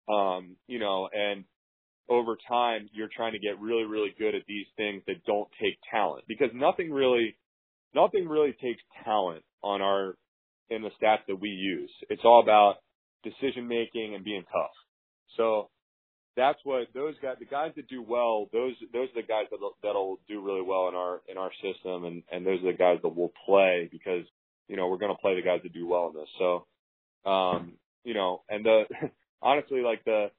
[0.09, 1.45] Um, you know, and
[2.09, 5.77] over time you're trying to get really, really good at these things that don't take
[5.91, 7.35] talent because nothing really,
[7.95, 10.15] nothing really takes talent on our,
[10.69, 11.91] in the stats that we use.
[12.09, 12.75] It's all about
[13.23, 14.71] decision making and being tough.
[15.37, 15.69] So
[16.35, 19.77] that's what those guys, the guys that do well, those those are the guys that'll,
[19.83, 22.99] that'll do really well in our in our system, and and those are the guys
[23.03, 24.25] that will play because
[24.67, 26.29] you know we're going to play the guys that do well in this.
[26.39, 28.83] So, um, you know, and the
[29.41, 30.31] honestly, like the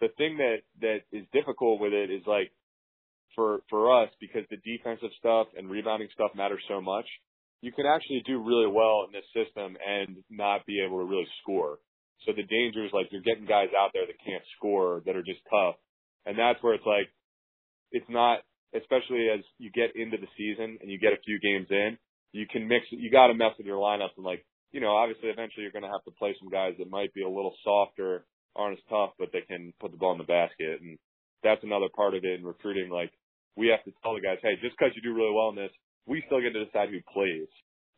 [0.00, 2.52] the thing that that is difficult with it is like
[3.34, 7.06] for for us because the defensive stuff and rebounding stuff matters so much.
[7.60, 11.26] You can actually do really well in this system and not be able to really
[11.42, 11.78] score.
[12.26, 15.22] So the danger is like you're getting guys out there that can't score that are
[15.22, 15.76] just tough.
[16.26, 17.10] And that's where it's like,
[17.90, 18.40] it's not,
[18.74, 21.98] especially as you get into the season and you get a few games in,
[22.32, 25.30] you can mix, you got to mess with your lineups and like, you know, obviously
[25.30, 28.26] eventually you're going to have to play some guys that might be a little softer,
[28.58, 30.82] aren't as tough, but they can put the ball in the basket.
[30.82, 30.98] And
[31.42, 32.90] that's another part of it in recruiting.
[32.90, 33.12] Like
[33.56, 35.72] we have to tell the guys, hey, just because you do really well in this,
[36.06, 37.48] we still get to decide who plays.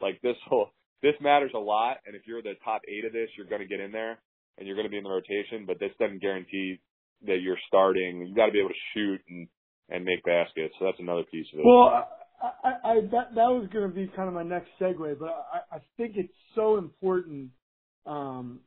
[0.00, 0.70] Like this whole,
[1.02, 1.98] this matters a lot.
[2.06, 4.20] And if you're the top eight of this, you're going to get in there
[4.58, 5.64] and you're going to be in the rotation.
[5.66, 6.80] But this doesn't guarantee
[7.26, 8.26] that you're starting.
[8.26, 9.48] You got to be able to shoot and
[9.90, 10.74] and make baskets.
[10.78, 11.66] So that's another piece of it.
[11.66, 12.06] Well,
[12.42, 15.46] I, I, I that that was going to be kind of my next segue, but
[15.52, 17.50] I, I think it's so important.
[18.06, 18.60] Um,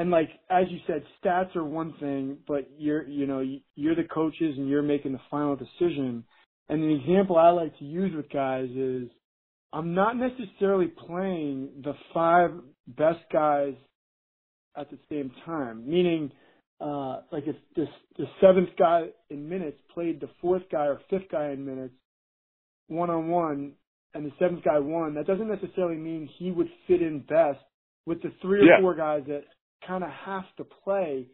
[0.00, 3.44] and like as you said, stats are one thing, but you're you know
[3.76, 6.24] you're the coaches and you're making the final decision.
[6.70, 9.10] And the example I like to use with guys is
[9.74, 12.50] I'm not necessarily playing the five
[12.86, 13.74] best guys
[14.74, 16.32] at the same time, meaning
[16.80, 21.30] uh, like if this, the seventh guy in minutes played the fourth guy or fifth
[21.30, 21.94] guy in minutes
[22.88, 23.72] one on one,
[24.14, 27.60] and the seventh guy won, that doesn't necessarily mean he would fit in best
[28.06, 28.80] with the three or yeah.
[28.80, 29.42] four guys that
[29.86, 31.26] kind of have to play.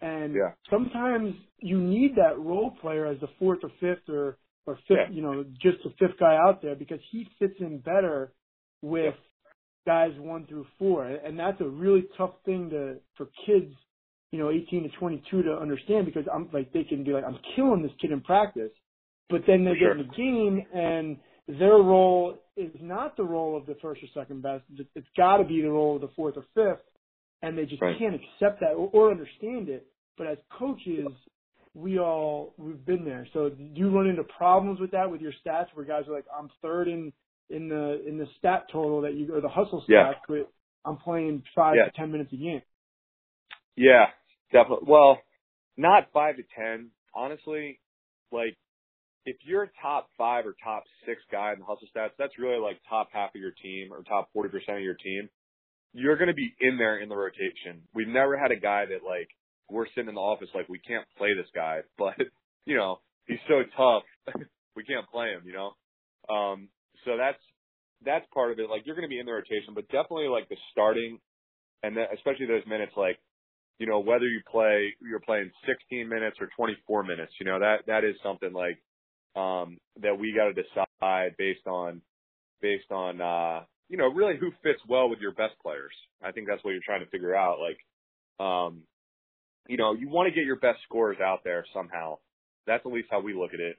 [0.00, 0.52] And yeah.
[0.70, 5.10] sometimes you need that role player as the fourth or fifth or or fifth, yeah.
[5.10, 8.32] you know, just the fifth guy out there because he fits in better
[8.80, 9.14] with
[9.86, 13.74] guys one through four, and that's a really tough thing to for kids,
[14.30, 17.38] you know, 18 to 22 to understand because I'm like they can be like I'm
[17.56, 18.72] killing this kid in practice,
[19.28, 19.92] but then they for get sure.
[19.92, 21.18] in the game and
[21.58, 24.64] their role is not the role of the first or second best.
[24.94, 26.84] It's got to be the role of the fourth or fifth,
[27.44, 27.98] and they just right.
[27.98, 29.86] can't accept that or, or understand it.
[30.16, 31.08] But as coaches,
[31.74, 33.26] we all we've been there.
[33.32, 36.26] So do you run into problems with that with your stats where guys are like,
[36.36, 37.12] I'm third in
[37.50, 40.12] in the in the stat total that you or the hustle stats, yeah.
[40.26, 40.50] but
[40.84, 41.84] I'm playing five yeah.
[41.84, 42.62] to ten minutes a game.
[43.76, 44.06] Yeah,
[44.52, 44.86] definitely.
[44.88, 45.18] Well,
[45.76, 46.90] not five to ten.
[47.14, 47.80] Honestly,
[48.32, 48.56] like
[49.26, 52.60] if you're a top five or top six guy in the hustle stats, that's really
[52.60, 55.28] like top half of your team or top forty percent of your team.
[55.94, 57.82] You're going to be in there in the rotation.
[57.94, 59.28] We've never had a guy that like
[59.70, 62.14] we're sitting in the office like we can't play this guy, but
[62.66, 64.02] you know he's so tough
[64.76, 65.42] we can't play him.
[65.46, 66.68] You know, um,
[67.04, 67.38] so that's
[68.04, 68.68] that's part of it.
[68.68, 71.18] Like you're going to be in the rotation, but definitely like the starting,
[71.82, 73.18] and then especially those minutes, like
[73.78, 77.32] you know whether you play you're playing 16 minutes or 24 minutes.
[77.40, 78.78] You know that that is something like
[79.36, 82.02] um, that we got to decide based on
[82.60, 85.92] based on uh, you know really who fits well with your best players.
[86.22, 87.58] I think that's what you're trying to figure out.
[87.60, 88.82] Like um,
[89.68, 92.18] you know you want to get your best scorers out there somehow.
[92.66, 93.76] That's at least how we look at it.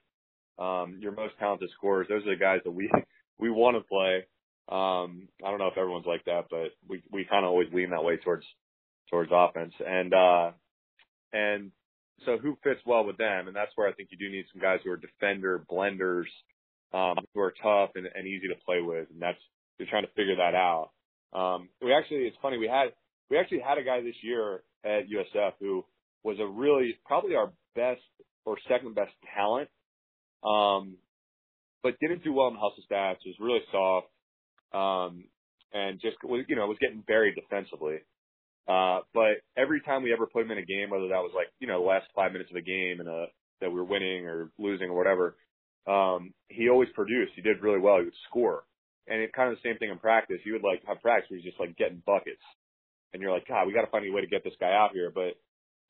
[0.57, 2.89] Um, your most talented scorers, those are the guys that we
[3.39, 4.25] we want to play.
[4.67, 7.91] Um, I don't know if everyone's like that, but we we kind of always lean
[7.91, 8.45] that way towards
[9.09, 9.73] towards offense.
[9.85, 10.51] And uh,
[11.33, 11.71] and
[12.25, 13.47] so who fits well with them?
[13.47, 16.29] And that's where I think you do need some guys who are defender blenders,
[16.93, 19.09] um, who are tough and, and easy to play with.
[19.11, 19.41] And that's
[19.77, 20.91] you're trying to figure that out.
[21.33, 22.89] Um, we actually, it's funny, we had
[23.29, 25.83] we actually had a guy this year at USF who
[26.23, 28.01] was a really probably our best
[28.45, 29.69] or second best talent.
[30.43, 30.97] Um,
[31.83, 33.21] but didn't do well in the hustle stats.
[33.25, 34.07] Was really soft,
[34.73, 35.25] um,
[35.71, 37.97] and just you know was getting buried defensively.
[38.67, 41.47] Uh, but every time we ever put him in a game, whether that was like
[41.59, 43.25] you know the last five minutes of the game and uh
[43.61, 45.37] that we were winning or losing or whatever,
[45.87, 47.33] um, he always produced.
[47.35, 47.99] He did really well.
[47.99, 48.63] He would score,
[49.07, 50.39] and it kind of the same thing in practice.
[50.45, 52.43] You would like have practice where he's just like getting buckets,
[53.13, 54.91] and you're like, God, we got to find a way to get this guy out
[54.93, 55.11] here.
[55.13, 55.37] But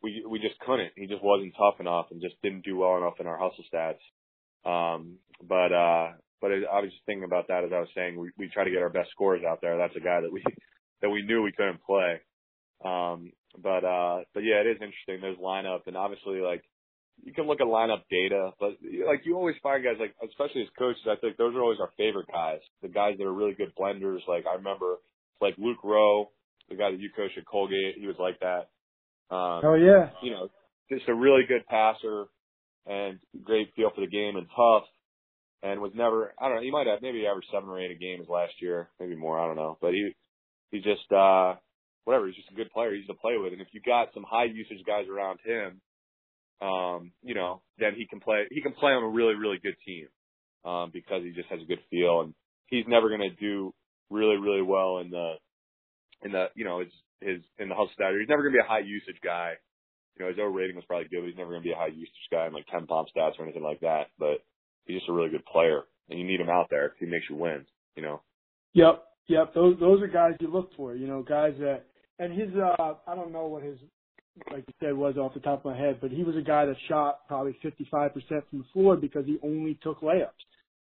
[0.01, 0.91] we we just couldn't.
[0.95, 4.03] He just wasn't tough enough and just didn't do well enough in our hustle stats.
[4.65, 8.19] Um, but uh, but I was just thinking about that as I was saying.
[8.19, 9.77] We we try to get our best scores out there.
[9.77, 10.43] That's a guy that we
[11.01, 12.21] that we knew we couldn't play.
[12.83, 15.21] Um, but uh, but yeah, it is interesting.
[15.21, 16.63] There's lineup, and obviously like
[17.23, 20.67] you can look at lineup data, but like you always find guys like, especially as
[20.77, 22.59] coaches, I think those are always our favorite guys.
[22.81, 24.19] The guys that are really good blenders.
[24.27, 24.97] Like I remember,
[25.41, 26.31] like Luke Rowe,
[26.69, 28.69] the guy that you coached at Colgate, he was like that.
[29.33, 30.09] Um, oh yeah.
[30.21, 30.49] You know,
[30.91, 32.25] just a really good passer
[32.85, 34.83] and great feel for the game and tough.
[35.63, 37.95] And was never, I don't know, he might have maybe averaged seven or eight a
[37.95, 39.79] game his last year, maybe more, I don't know.
[39.81, 40.11] But he,
[40.69, 41.55] he just, uh,
[42.03, 42.93] whatever, he's just a good player.
[42.93, 43.53] He's to play with.
[43.53, 45.81] And if you got some high usage guys around him,
[46.61, 49.75] um, you know, then he can play, he can play on a really, really good
[49.85, 50.07] team,
[50.63, 52.33] um, because he just has a good feel and
[52.67, 53.73] he's never going to do
[54.09, 55.33] really, really well in the,
[56.23, 56.91] in the, you know, his,
[57.21, 58.13] his, in the hustle stat.
[58.19, 59.53] He's never going to be a high usage guy.
[60.17, 61.77] You know, his O rating was probably good, but he's never going to be a
[61.77, 64.07] high usage guy in like ten KenPom stats or anything like that.
[64.17, 64.39] But
[64.85, 66.93] he's just a really good player and you need him out there.
[66.99, 67.65] He makes you win,
[67.95, 68.21] you know?
[68.73, 69.03] Yep.
[69.27, 69.53] Yep.
[69.53, 71.85] Those, those are guys you look for, you know, guys that,
[72.19, 73.77] and his, uh, I don't know what his,
[74.51, 76.65] like you said, was off the top of my head, but he was a guy
[76.65, 80.29] that shot probably 55% from the floor because he only took layups.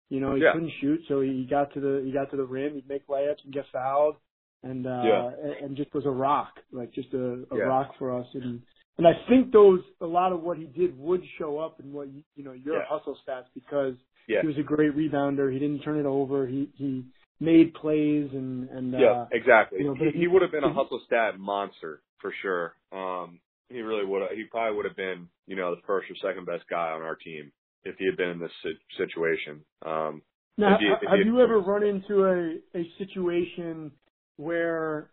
[0.09, 0.53] You know, he yeah.
[0.53, 2.75] couldn't shoot, so he got to the he got to the rim.
[2.75, 4.17] He'd make layups and get fouled,
[4.63, 5.31] and uh, yeah.
[5.43, 7.63] and, and just was a rock, like just a, a yeah.
[7.63, 8.27] rock for us.
[8.35, 8.61] And
[8.99, 12.09] and I think those a lot of what he did would show up in what
[12.09, 12.83] you, you know your yeah.
[12.91, 13.95] hustle stats because
[14.29, 14.43] yeah.
[14.43, 15.51] he was a great rebounder.
[15.51, 16.47] He didn't turn it over.
[16.47, 17.07] He he
[17.41, 19.79] made plays and and yeah, uh, exactly.
[19.79, 22.75] You know, he, he would have been a hustle stat monster for sure.
[22.93, 24.23] Um, he really would.
[24.35, 27.17] He probably would have been, you know, the first or second best guy on our
[27.17, 27.53] team
[27.85, 28.53] if he had been in this
[28.97, 29.61] situation.
[29.85, 30.23] Um,
[30.57, 33.91] now, he, have you ever run into a a situation
[34.37, 35.11] where,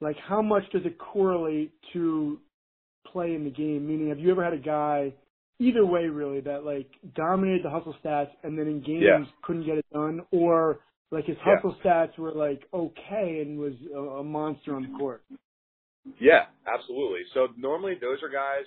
[0.00, 2.40] like, how much does it correlate to
[3.12, 3.86] play in the game?
[3.86, 5.12] Meaning, have you ever had a guy,
[5.58, 9.24] either way, really, that like dominated the hustle stats and then in games Yeah.
[9.42, 10.80] couldn't get it done, or
[11.10, 11.56] like his Yeah.
[11.56, 15.24] hustle stats were like okay and was a, a monster on the court?
[16.20, 17.20] Yeah, absolutely.
[17.34, 18.64] So normally those are guys,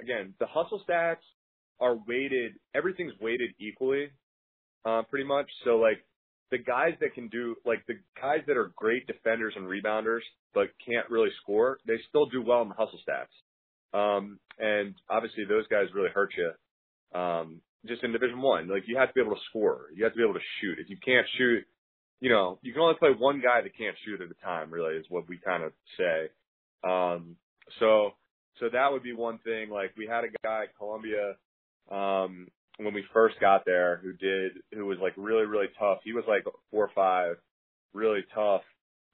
[0.00, 1.24] again, the hustle stats
[1.80, 4.08] are weighted, everything's weighted equally,
[4.84, 5.46] uh, pretty much.
[5.64, 6.04] So like
[6.50, 10.20] the guys that can do, like the guys that are great defenders and rebounders,
[10.54, 13.34] but can't really score, they still do well in the hustle stats.
[13.92, 16.52] Um, and obviously those guys really hurt you.
[17.18, 19.86] Um, just in division one, like you have to be able to score.
[19.94, 20.78] You have to be able to shoot.
[20.78, 21.64] If you can't shoot,
[22.20, 24.96] you know, you can only play one guy that can't shoot at a time, really,
[24.96, 26.30] is what we kind of say.
[26.84, 27.36] Um,
[27.78, 28.12] so,
[28.60, 29.70] so that would be one thing.
[29.70, 31.34] Like we had a guy at Columbia,
[31.90, 35.98] um, when we first got there who did, who was like really, really tough.
[36.04, 37.36] He was like four or five,
[37.94, 38.62] really tough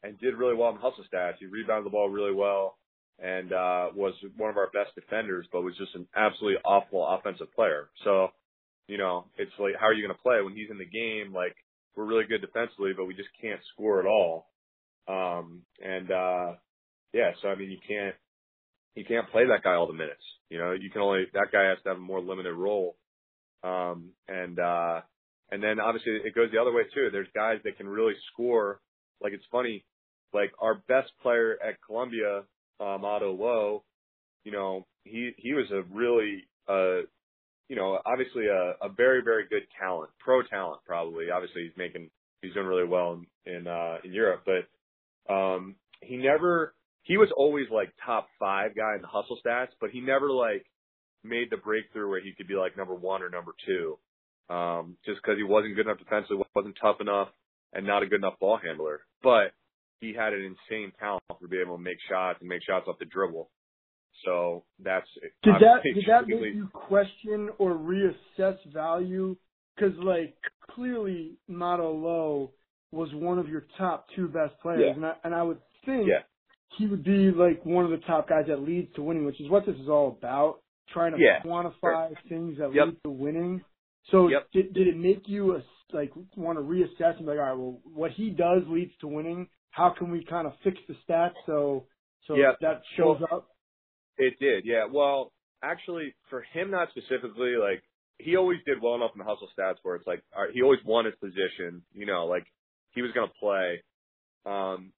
[0.03, 1.35] and did really well in hustle stats.
[1.39, 2.77] He rebounded the ball really well
[3.21, 7.53] and, uh, was one of our best defenders, but was just an absolutely awful offensive
[7.55, 7.89] player.
[8.05, 8.29] So,
[8.89, 11.33] you know, it's like, how are you going to play when he's in the game?
[11.33, 11.55] Like
[11.95, 14.47] we're really good defensively, but we just can't score at all.
[15.07, 16.53] Um, and, uh,
[17.13, 18.15] yeah, so I mean, you can't,
[18.95, 20.23] you can't play that guy all the minutes.
[20.51, 22.97] You know, you can only, that guy has to have a more limited role.
[23.63, 25.01] Um, and, uh,
[25.51, 27.09] and then obviously it goes the other way too.
[27.11, 28.81] There's guys that can really score.
[29.23, 29.85] Like it's funny,
[30.35, 32.39] like our best player at Columbia,
[32.81, 33.85] um, Maodo Lo,
[34.45, 37.07] you know, he, he was a really, uh,
[37.69, 41.31] you know, obviously a, a very, very good talent, pro talent probably.
[41.31, 42.11] Obviously he's making,
[42.43, 47.29] he's doing really well in, in, uh, in Europe, but, um, he never, he was
[47.37, 50.65] always like top five guy in the hustle stats, but he never like
[51.25, 53.99] made the breakthrough where he could be like number one or number two.
[54.53, 57.29] Um, just cause he wasn't good enough defensively, wasn't tough enough
[57.73, 59.53] and not a good enough ball handler, but
[60.01, 62.99] he had an insane talent for being able to make shots and make shots off
[62.99, 63.51] the dribble.
[64.25, 65.07] So that's
[65.43, 69.37] Did that did that make you question or reassess value?
[69.75, 70.35] Because like
[70.71, 72.51] clearly, Maodo Lo
[72.91, 74.93] was one of your top two best players, Yeah.
[74.95, 76.23] and I and I would think Yeah.
[76.79, 79.49] He would be like one of the top guys that leads to winning, which is
[79.51, 80.61] what this is all about.
[80.93, 81.43] Trying to Yeah.
[81.43, 82.87] quantify things that Yep.
[82.87, 83.65] lead to winning.
[84.11, 84.51] So Yep.
[84.53, 85.63] did did it make you a,
[85.93, 89.07] like want to reassess and be like, all right, well, what he does leads to
[89.09, 89.49] winning.
[89.71, 91.87] How can we kind of fix the stats so
[92.27, 92.59] so Yep.
[92.61, 93.49] that shows Well, up?
[94.19, 94.85] It did, yeah.
[94.91, 97.57] Well, actually, for him, not specifically.
[97.57, 97.83] Like
[98.19, 100.63] he always did well enough in the hustle stats where it's like all right, he
[100.63, 101.83] always won his position.
[101.95, 102.45] You know, like
[102.95, 103.83] he was going to play.
[104.45, 104.93] Um,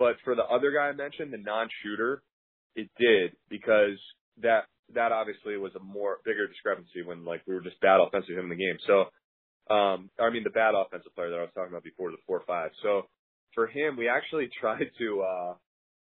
[0.00, 2.22] but for the other guy I mentioned, the non-shooter,
[2.74, 4.00] it did because
[4.42, 8.36] that that obviously was a more bigger discrepancy when like we were just bad offensive
[8.36, 8.78] him in the game.
[8.86, 9.06] So,
[9.72, 12.42] um, I mean the bad offensive player that I was talking about before, the four
[12.46, 12.70] five.
[12.82, 13.06] So
[13.54, 15.22] for him, we actually tried to.
[15.22, 15.54] uh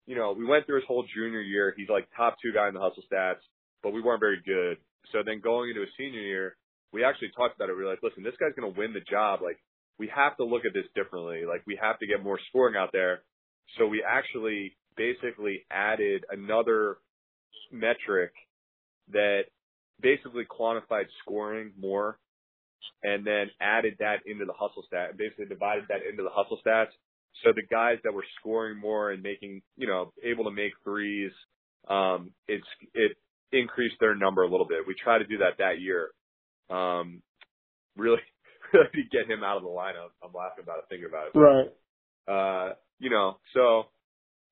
[0.06, 1.74] you know, we went through his whole junior year.
[1.76, 3.42] He's like top two guy in the hustle stats,
[3.82, 4.78] but we weren't very good.
[5.12, 6.56] So then going into his senior year,
[6.92, 7.76] we actually talked about it.
[7.76, 9.42] We were like, listen, this guy's going to win the job.
[9.42, 9.58] Like,
[9.98, 11.42] we have to look at this differently.
[11.44, 13.22] Like, we have to get more scoring out there.
[13.78, 16.98] So we actually basically added another
[17.72, 18.32] metric
[19.12, 19.42] that
[20.00, 22.18] basically quantified scoring more
[23.02, 26.92] and then added that into the hustle stat, basically divided that into the hustle stats.
[27.44, 31.32] So the guys that were scoring more and making, you know, able to make threes,
[31.88, 33.16] um, it's, it
[33.52, 34.86] increased their number a little bit.
[34.86, 36.10] We tried to do that that year.
[36.70, 37.22] Um,
[37.96, 38.20] really,
[38.72, 40.10] really to get him out of the lineup.
[40.22, 41.38] I'm laughing about it, thinking about it.
[41.38, 41.68] Right.
[42.26, 43.84] Uh, you know, so,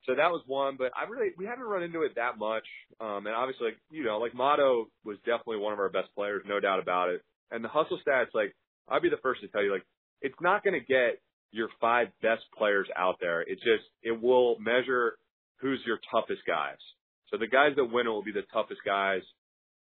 [0.06, 2.64] so that was one, but I really, we haven't run into it that much.
[3.00, 6.42] Um, and obviously, like, you know, like Maodo was definitely one of our best players,
[6.46, 7.22] no doubt about it.
[7.50, 8.54] And the hustle stats, like,
[8.88, 9.86] I'll be the first to tell you, like,
[10.20, 11.20] it's not going to get
[11.52, 13.40] your five best players out there.
[13.40, 15.16] It's just, it will measure
[15.60, 16.80] who's your toughest guys.
[17.30, 19.22] So the guys that win it will be the toughest guys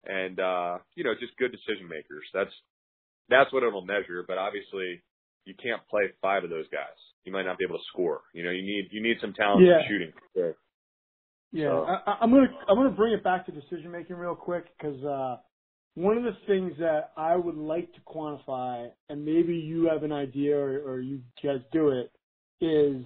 [0.06, 2.24] and, uh, you know, just good decision makers.
[2.34, 2.54] That's,
[3.30, 4.24] that's what it'll measure.
[4.26, 5.02] But obviously
[5.46, 6.96] you can't play five of those guys.
[7.26, 8.22] You might not be able to score.
[8.34, 9.82] You know, you need, you need some talent Yeah.
[9.88, 10.12] shooting.
[10.36, 10.56] Sure.
[11.52, 14.66] Yeah, So- I, I'm gonna I'm gonna bring it back to decision making real quick
[14.78, 15.38] because uh,
[15.94, 20.12] one of the things that I would like to quantify, and maybe you have an
[20.12, 22.12] idea or, or you guys do it,
[22.60, 23.06] is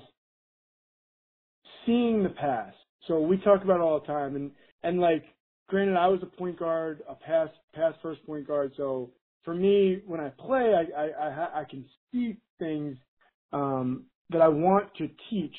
[1.86, 2.74] seeing the pass.
[3.08, 4.52] So we talk about it all the time, and
[4.84, 5.26] and like,
[5.68, 8.72] granted, I was a point guard, a pass pass first point guard.
[8.78, 9.12] So
[9.44, 12.98] for me, when I play, I I I, I can see things
[13.54, 15.56] um, that I want to teach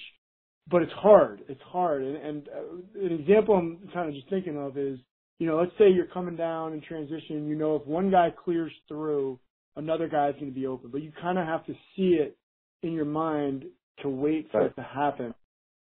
[0.70, 1.43] but it's hard.
[1.49, 2.03] It's hard.
[2.03, 4.99] And, and uh, an example I'm kind of just thinking of is,
[5.39, 7.49] you know, let's say you're coming down in transition.
[7.49, 9.39] You know, if one guy clears through,
[9.76, 10.91] another guy's going to be open.
[10.91, 12.36] But you kind of have to see it
[12.82, 13.64] in your mind
[14.03, 14.70] to wait for Right.
[14.70, 15.34] it to happen.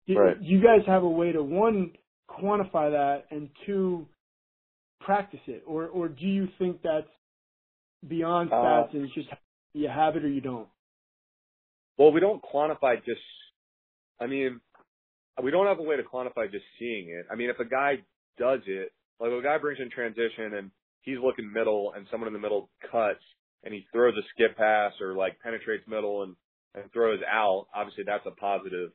[0.07, 0.41] Do, Right.
[0.41, 1.93] you guys have a way to one
[2.31, 4.07] quantify that and two
[5.01, 7.09] practice it, or or do you think that's
[8.07, 9.29] beyond Uh, stats and it's just
[9.75, 10.69] you have it or you don't?
[11.99, 13.21] Well, we don't quantify just,
[14.21, 14.61] I mean,
[15.43, 17.27] we don't have a way to quantify just seeing it.
[17.31, 17.97] I mean, if a guy
[18.39, 20.71] does it, like a guy brings in transition and
[21.03, 23.23] he's looking middle and someone in the middle cuts
[23.65, 26.37] and he throws a skip pass or like penetrates middle and,
[26.75, 28.91] and throws out, obviously that's a positive,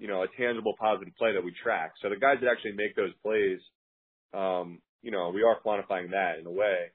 [0.00, 1.92] you know, a tangible positive play that we track.
[2.02, 3.60] So the guys that actually make those plays,
[4.34, 6.90] um, you know, we are quantifying that in a way.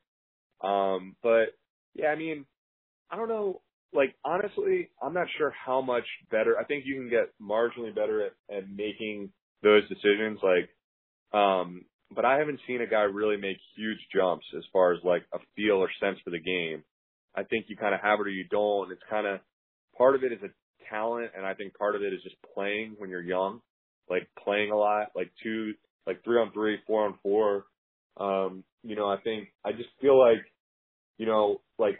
[0.61, 1.55] Um, but
[1.93, 2.45] yeah, I mean,
[3.09, 3.61] I don't know.
[3.93, 6.57] Like honestly, I'm not sure how much better.
[6.59, 9.31] I think you can get marginally better at, at making
[9.63, 10.39] those decisions.
[10.43, 10.69] Like,
[11.39, 15.23] um, but I haven't seen a guy really make huge jumps as far as like
[15.33, 16.83] a feel or sense for the game.
[17.35, 18.91] I think you kind of have it or you don't.
[18.91, 19.39] It's kind of
[19.97, 20.49] part of it is a
[20.89, 23.61] talent, and I think part of it is just playing when you're young,
[24.09, 25.73] like playing a lot, like two,
[26.05, 27.65] like three on three, four on four.
[28.17, 30.43] Um, you know, I think I just feel like,
[31.17, 31.99] you know, like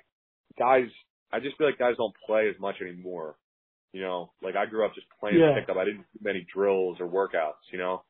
[0.58, 0.88] guys,
[1.32, 3.36] I just feel like guys don't play as much anymore.
[3.94, 5.56] You know, like I grew up just playing Yeah.
[5.60, 5.78] pickup.
[5.78, 8.04] I didn't do many drills or workouts, you know.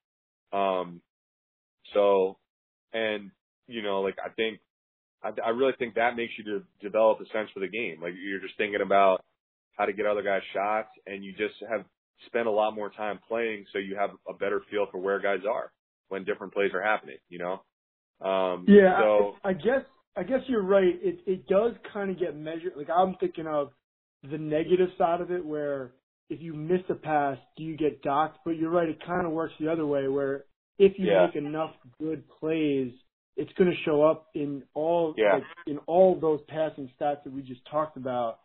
[0.52, 1.02] Um,
[1.94, 2.38] so,
[2.94, 3.32] and
[3.68, 4.60] you know, like I think,
[5.24, 8.02] I, I really think that makes you to develop a sense for the game.
[8.02, 9.24] Like you're just thinking about
[9.78, 11.86] how to get other guys shots, and you just have
[12.26, 15.42] spent a lot more time playing, so you have a better feel for where guys
[15.50, 15.72] are
[16.10, 17.18] when different plays are happening.
[17.30, 17.62] You know.
[18.28, 19.84] Um, Yeah, So I, I guess
[20.18, 20.96] I guess you're right.
[21.02, 22.74] It it does kind of get measured.
[22.76, 23.70] Like I'm thinking of
[24.30, 25.92] the negative side of it, where
[26.30, 28.40] if you miss a pass, do you get docked?
[28.44, 28.90] But you're right.
[28.90, 30.46] It kind of works the other way, where
[30.80, 31.28] if you Yeah.
[31.28, 32.92] make enough good plays,
[33.38, 35.36] it's going to show up in all Yeah.
[35.36, 38.40] like, in all those passing stats that we just talked about.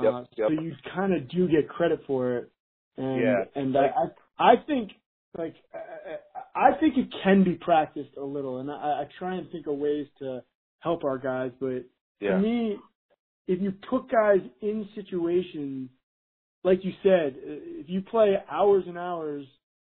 [0.00, 0.48] Yep, uh, yep.
[0.48, 2.50] So you kind of do get credit for it.
[2.96, 4.92] And Yeah, and like- I I think
[5.36, 6.18] like I,
[6.72, 9.76] I think it can be practiced a little, and I, I try and think of
[9.76, 10.42] ways to
[10.80, 11.52] help our guys.
[11.60, 11.84] But
[12.20, 12.76] yeah, to me,
[13.46, 15.90] if you put guys in situations,
[16.64, 19.46] like you said, if you play hours and hours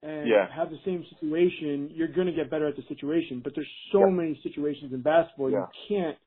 [0.04, 0.48] and Yeah.
[0.56, 3.42] have the same situation, you're going to get better at the situation.
[3.44, 4.10] But there's so Yep.
[4.12, 5.68] many situations in basketball Yeah.
[5.68, 6.18] you can't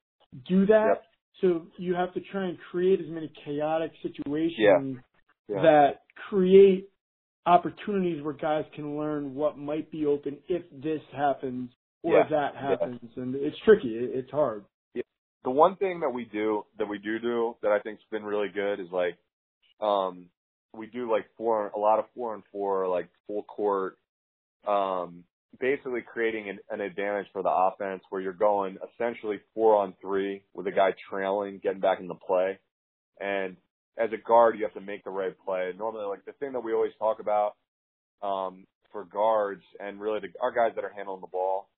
[0.47, 0.87] do that.
[0.89, 1.05] Yep.
[1.41, 4.99] So you have to try and create as many chaotic situations
[5.49, 5.63] yeah.
[5.63, 6.91] that create
[7.47, 11.71] opportunities where guys can learn what might be open if this happens
[12.03, 12.29] or Yeah.
[12.29, 12.61] that Yeah.
[12.61, 13.17] happens.
[13.17, 13.97] And it's tricky.
[13.97, 14.65] It's hard.
[14.95, 15.03] Yeah.
[15.45, 18.49] the one thing that we do that we do do that I think's been really
[18.49, 19.17] good is like
[19.81, 20.31] um
[20.75, 23.99] we do like four a lot of four and four like full court
[24.67, 25.25] um
[25.61, 30.43] basically creating an, an advantage for the offense where you're going essentially four on three
[30.55, 32.59] with a guy trailing getting back into play
[33.21, 33.57] and
[33.99, 36.61] as a guard you have to make the right play normally like the thing that
[36.65, 37.55] we always talk about
[38.23, 41.69] um for guards and really the, our guys that are handling the ball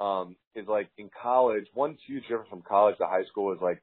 [0.00, 1.66] um, is like in college.
[1.74, 3.82] One huge difference from college to high school is like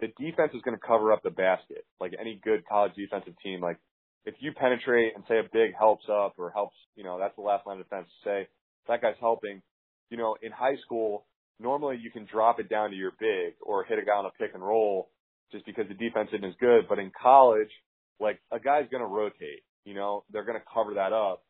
[0.00, 1.84] the defense is going to cover up the basket.
[2.00, 3.78] Like any good college defensive team, like
[4.24, 7.42] if you penetrate and say a big helps up or helps, you know, that's the
[7.42, 8.08] last line of defense.
[8.24, 8.48] To say
[8.88, 9.62] that guy's helping.
[10.10, 11.26] You know, in high school,
[11.60, 14.30] normally you can drop it down to your big or hit a guy on a
[14.30, 15.08] pick and roll
[15.52, 16.86] just because the defense isn't as good.
[16.88, 17.70] But in college,
[18.18, 19.62] like a guy's going to rotate.
[19.84, 21.42] You know, they're going to cover that up.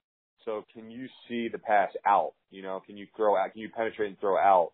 [0.45, 2.33] So can you see the pass out?
[2.51, 3.53] You know, can you throw out?
[3.53, 4.73] Can you penetrate and throw out?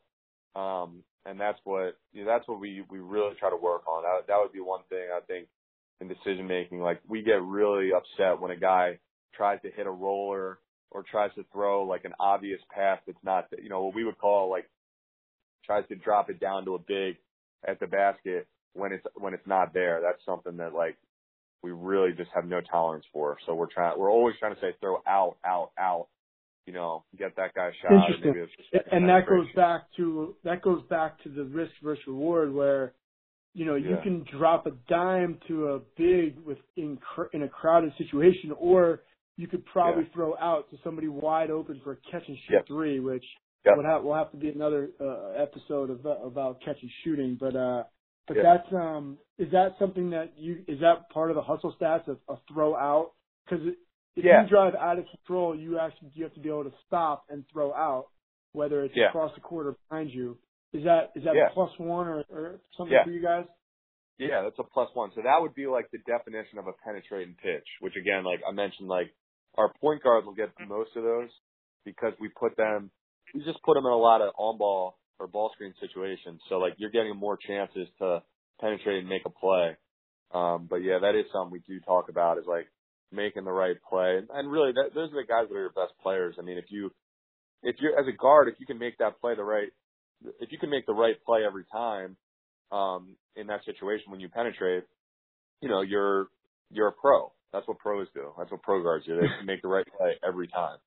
[0.61, 4.03] Um, and that's what you know, that's what we we really try to work on.
[4.03, 5.49] That that would be one thing I think
[6.01, 6.81] in decision making.
[6.81, 8.99] Like we get really upset when a guy
[9.35, 10.59] tries to hit a roller
[10.91, 14.19] or tries to throw like an obvious pass that's not you know what we would
[14.19, 14.69] call like
[15.65, 17.17] tries to drop it down to a big
[17.67, 20.01] at the basket when it's when it's not there.
[20.03, 20.97] That's something that like
[21.63, 23.37] we really just have no tolerance for.
[23.47, 26.09] So we're trying we're always trying to say throw out, out, out.
[26.67, 27.93] You know, get that guy shot.
[27.93, 28.49] Interesting.
[28.91, 32.93] and that goes back to that goes back to the risk versus reward where
[33.55, 34.03] you know you yeah.
[34.03, 36.99] can drop a dime to a big with in
[37.33, 39.03] in a crowded situation, or
[39.37, 40.15] you could probably yeah.
[40.15, 42.67] throw out to somebody wide open for a catch and shoot yep.
[42.67, 43.25] three, which
[43.65, 43.77] yep.
[43.77, 47.37] will have will have to be another uh, episode of, about catch and shooting.
[47.39, 47.85] But uh,
[48.27, 48.43] but yeah.
[48.43, 52.19] that's um is that something that you is that part of the hustle stats of
[52.29, 53.13] a throw out?
[53.45, 53.67] Because
[54.17, 54.43] if yeah.
[54.43, 57.45] you drive out of control, you actually you have to be able to stop and
[57.53, 58.07] throw out,
[58.53, 59.09] whether it's yeah.
[59.09, 60.39] across the court or behind you.
[60.73, 61.49] Is that is that yeah.
[61.51, 63.45] a plus one or, or something for you guys?
[64.19, 65.11] Yeah, that's a plus one.
[65.15, 68.53] So that would be like the definition of a penetrating pitch, which again, like I
[68.53, 69.13] mentioned, like
[69.57, 71.29] our point guards will get most of those
[71.85, 72.91] because we put them,
[73.35, 76.41] we just put them in a lot of on ball or ball screen situations.
[76.49, 78.23] So like you're getting more chances to
[78.61, 79.77] penetrate and make a play.
[80.33, 82.67] Um, but yeah, that is something we do talk about is like
[83.13, 84.19] making the right play.
[84.19, 86.37] And, and really that, those are the guys that are your best players.
[86.39, 86.91] I mean, if you,
[87.63, 89.69] if you're as a guard, if you can make that play the right,
[90.41, 92.17] if you can make the right play every time,
[92.73, 94.85] um, in that situation when you penetrate,
[95.61, 96.29] you know, you're,
[96.71, 97.33] you're a pro.
[97.53, 98.33] That's what pros do.
[98.37, 99.17] That's what pro guards do.
[99.17, 100.79] They make the right play every time.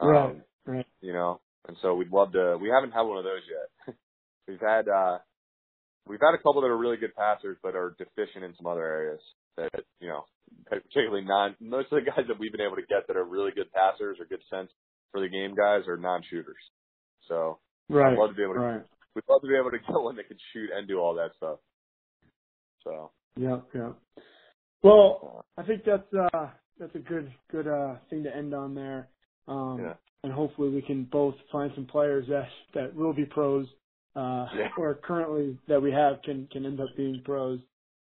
[0.00, 0.36] Um, right.
[0.64, 0.86] Right.
[1.00, 2.58] You know, and so we'd love to.
[2.60, 3.96] We haven't had one of those yet.
[4.48, 5.18] we've had uh
[6.06, 8.84] we've had a couple that are really good passers, but are deficient in some other
[8.84, 9.20] areas.
[9.56, 10.24] That you know,
[10.68, 11.56] particularly non.
[11.60, 14.18] Most of the guys that we've been able to get that are really good passers
[14.18, 14.70] or good sense
[15.12, 16.56] for the game guys are non-shooters.
[17.28, 17.58] So
[17.88, 18.12] right.
[18.12, 18.60] I'd love to be able to.
[18.60, 18.82] Right.
[19.14, 21.30] We'd love to be able to get one that could shoot and do all that
[21.36, 21.58] stuff.
[22.82, 23.10] So.
[23.36, 23.60] Yeah.
[23.74, 23.92] Yeah.
[24.82, 26.48] Well, I think that's uh
[26.78, 29.08] that's a good good uh thing to end on there.
[29.46, 29.94] Um yeah.
[30.24, 33.66] And hopefully we can both find some players that that will be pros
[34.14, 34.68] uh yeah.
[34.76, 37.60] or currently that we have can can end up being pros.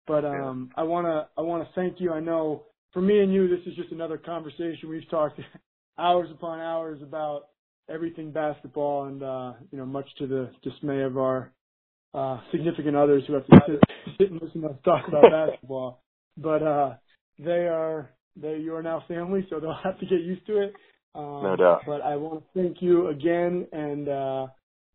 [0.08, 0.82] But um yeah.
[0.82, 2.12] I want to I want to thank you.
[2.12, 2.64] I know
[2.94, 4.90] for me and you this is just another conversation.
[4.90, 5.40] We've talked
[5.98, 7.48] hours upon hours about
[7.90, 11.52] everything basketball and uh you know much to the dismay of our
[12.14, 13.80] uh significant others who have to sit,
[14.20, 16.02] sit and listen to us talk about basketball
[16.38, 16.94] but uh,
[17.40, 20.74] they are they you are now family, so they'll have to get used to it.
[21.16, 21.84] Um, no doubt.
[21.86, 24.48] But I want to thank you again, and uh,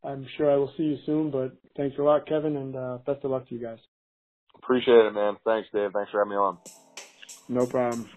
[0.05, 1.31] I'm sure I will see you soon.
[1.31, 3.79] But thanks a lot, Kevin, and uh, best of luck to you guys.
[4.57, 5.37] Appreciate it, man.
[5.45, 5.93] Thanks, Dave.
[5.93, 6.59] Thanks for having me on.
[7.49, 8.09] No problem.